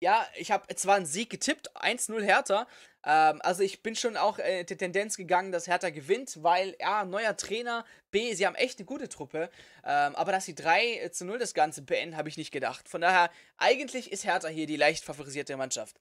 ja, 0.00 0.26
ich 0.36 0.50
habe 0.50 0.74
zwar 0.74 0.96
einen 0.96 1.06
Sieg 1.06 1.30
getippt, 1.30 1.74
1-0 1.76 2.22
Hertha. 2.22 2.66
Ähm, 3.04 3.40
also 3.42 3.62
ich 3.62 3.82
bin 3.82 3.96
schon 3.96 4.16
auch 4.16 4.38
äh, 4.38 4.64
die 4.64 4.76
Tendenz 4.76 5.16
gegangen, 5.16 5.52
dass 5.52 5.66
Hertha 5.66 5.90
gewinnt, 5.90 6.42
weil 6.42 6.76
A, 6.82 7.04
neuer 7.04 7.36
Trainer, 7.36 7.84
B, 8.10 8.34
sie 8.34 8.46
haben 8.46 8.56
echt 8.56 8.78
eine 8.78 8.86
gute 8.86 9.08
Truppe. 9.08 9.50
Ähm, 9.84 10.14
aber 10.16 10.32
dass 10.32 10.44
sie 10.44 10.54
3 10.54 10.98
äh, 10.98 11.10
zu 11.12 11.24
0 11.24 11.38
das 11.38 11.54
Ganze 11.54 11.82
beenden, 11.82 12.16
habe 12.16 12.28
ich 12.28 12.36
nicht 12.36 12.52
gedacht. 12.52 12.88
Von 12.88 13.00
daher, 13.00 13.30
eigentlich 13.56 14.12
ist 14.12 14.24
Hertha 14.24 14.48
hier 14.48 14.66
die 14.66 14.76
leicht 14.76 15.04
favorisierte 15.04 15.56
Mannschaft. 15.56 15.98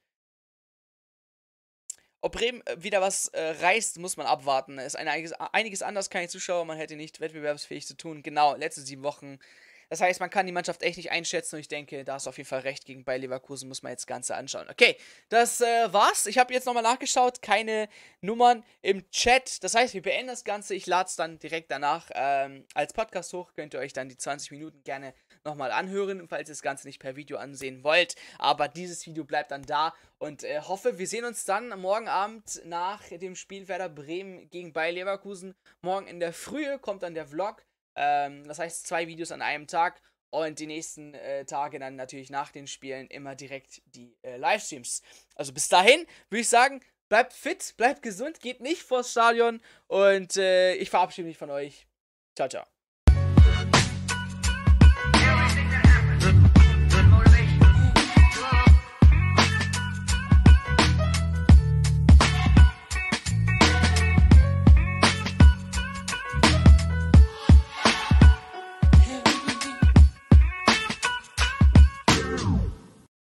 Ob 2.22 2.34
Bremen 2.34 2.66
äh, 2.66 2.84
wieder 2.84 3.02
was 3.02 3.28
äh, 3.30 3.52
reißt, 3.62 4.00
muss 4.00 4.18
man 4.18 4.26
abwarten. 4.26 4.80
Ist 4.80 4.98
ein, 4.98 5.08
einiges, 5.08 5.32
einiges 5.34 5.82
anders, 5.84 6.10
keine 6.10 6.28
Zuschauer, 6.28 6.66
man 6.66 6.78
hätte 6.78 6.96
nicht 6.96 7.22
wettbewerbsfähig 7.22 7.88
zu 7.88 7.96
tun. 7.96 8.24
Genau, 8.24 8.56
letzte 8.56 8.82
sieben 8.82 9.04
Wochen 9.04 9.40
das 9.90 10.02
heißt, 10.02 10.20
man 10.20 10.30
kann 10.30 10.46
die 10.46 10.52
Mannschaft 10.52 10.84
echt 10.84 10.98
nicht 10.98 11.12
einschätzen 11.12 11.56
und 11.56 11.62
ich 11.62 11.68
denke, 11.68 12.04
da 12.04 12.16
ist 12.16 12.28
auf 12.28 12.38
jeden 12.38 12.50
Fall 12.50 12.62
recht 12.62 12.86
gegen 12.86 13.04
bei 13.04 13.18
Leverkusen, 13.18 13.68
muss 13.68 13.84
man 13.84 13.92
jetzt 13.92 14.08
Ganze 14.08 14.36
anschauen. 14.36 14.68
Okay, 14.70 14.98
das 15.30 15.62
äh, 15.62 15.94
war's. 15.94 16.26
Ich 16.26 16.38
habe 16.38 16.54
jetzt 16.54 16.66
nochmal 16.66 16.84
nachgeschaut, 16.84 17.42
keine 17.42 17.90
Nummern 18.22 18.64
im 18.82 19.10
Chat. 19.12 19.64
Das 19.64 19.76
heißt, 19.76 19.94
wir 19.94 20.02
beenden 20.02 20.28
das 20.28 20.44
Ganze. 20.44 20.76
Ich 20.76 20.86
lade 20.86 21.08
es 21.08 21.16
dann 21.16 21.40
direkt 21.40 21.72
danach 21.72 22.10
ähm, 22.14 22.66
als 22.74 22.94
Podcast 22.94 23.34
hoch. 23.34 23.54
Könnt 23.54 23.74
ihr 23.74 23.80
euch 23.80 23.94
dann 23.94 24.10
die 24.10 24.18
20 24.18 24.52
Minuten 24.52 24.84
gerne 24.84 25.14
nochmal 25.44 25.72
anhören, 25.72 26.28
falls 26.28 26.50
ihr 26.50 26.54
das 26.54 26.62
Ganze 26.62 26.88
nicht 26.88 27.00
per 27.00 27.16
Video 27.16 27.38
ansehen 27.38 27.84
wollt. 27.84 28.16
Aber 28.40 28.68
dieses 28.68 29.06
Video 29.06 29.24
bleibt 29.24 29.52
dann 29.52 29.64
da 29.64 29.94
und 30.18 30.44
äh, 30.44 30.62
hoffe, 30.62 30.98
wir 30.98 31.08
sehen 31.08 31.26
uns 31.26 31.46
dann 31.46 31.70
morgen 31.80 32.08
Abend 32.08 32.62
nach 32.66 33.04
dem 33.10 33.36
Spiel 33.36 33.68
Werder 33.68 33.90
Bremen 33.90 34.50
gegen 34.50 34.74
Bayer 34.74 34.92
Leverkusen. 34.92 35.56
Morgen 35.82 36.08
in 36.08 36.20
der 36.20 36.34
Frühe 36.34 36.80
kommt 36.80 37.04
dann 37.04 37.14
der 37.14 37.28
Vlog. 37.28 37.64
Ähm, 37.96 38.48
das 38.48 38.60
heißt, 38.60 38.88
zwei 38.88 39.08
Videos 39.08 39.32
an 39.32 39.42
einem 39.42 39.68
Tag 39.68 40.02
und 40.30 40.60
die 40.60 40.68
nächsten 40.68 41.14
äh, 41.14 41.46
Tage 41.46 41.80
dann 41.80 41.96
natürlich 41.96 42.30
nach 42.30 42.52
den 42.52 42.68
Spielen 42.68 43.08
immer 43.08 43.36
direkt 43.36 43.82
die 43.86 44.18
äh, 44.22 44.38
Livestreams. 44.38 45.02
Also 45.36 45.54
bis 45.54 45.70
dahin 45.70 46.06
würde 46.30 46.42
ich 46.42 46.50
sagen, 46.50 46.82
bleibt 47.10 47.34
fit, 47.34 47.76
bleibt 47.78 48.02
gesund, 48.02 48.40
geht 48.40 48.62
nicht 48.62 48.82
vors 48.82 49.12
Stadion 49.12 49.62
und 49.88 50.36
äh, 50.38 50.76
ich 50.76 50.90
verabschiede 50.90 51.28
mich 51.28 51.38
von 51.38 51.52
euch. 51.52 51.88
Ciao, 52.36 52.50
ciao. 52.50 52.75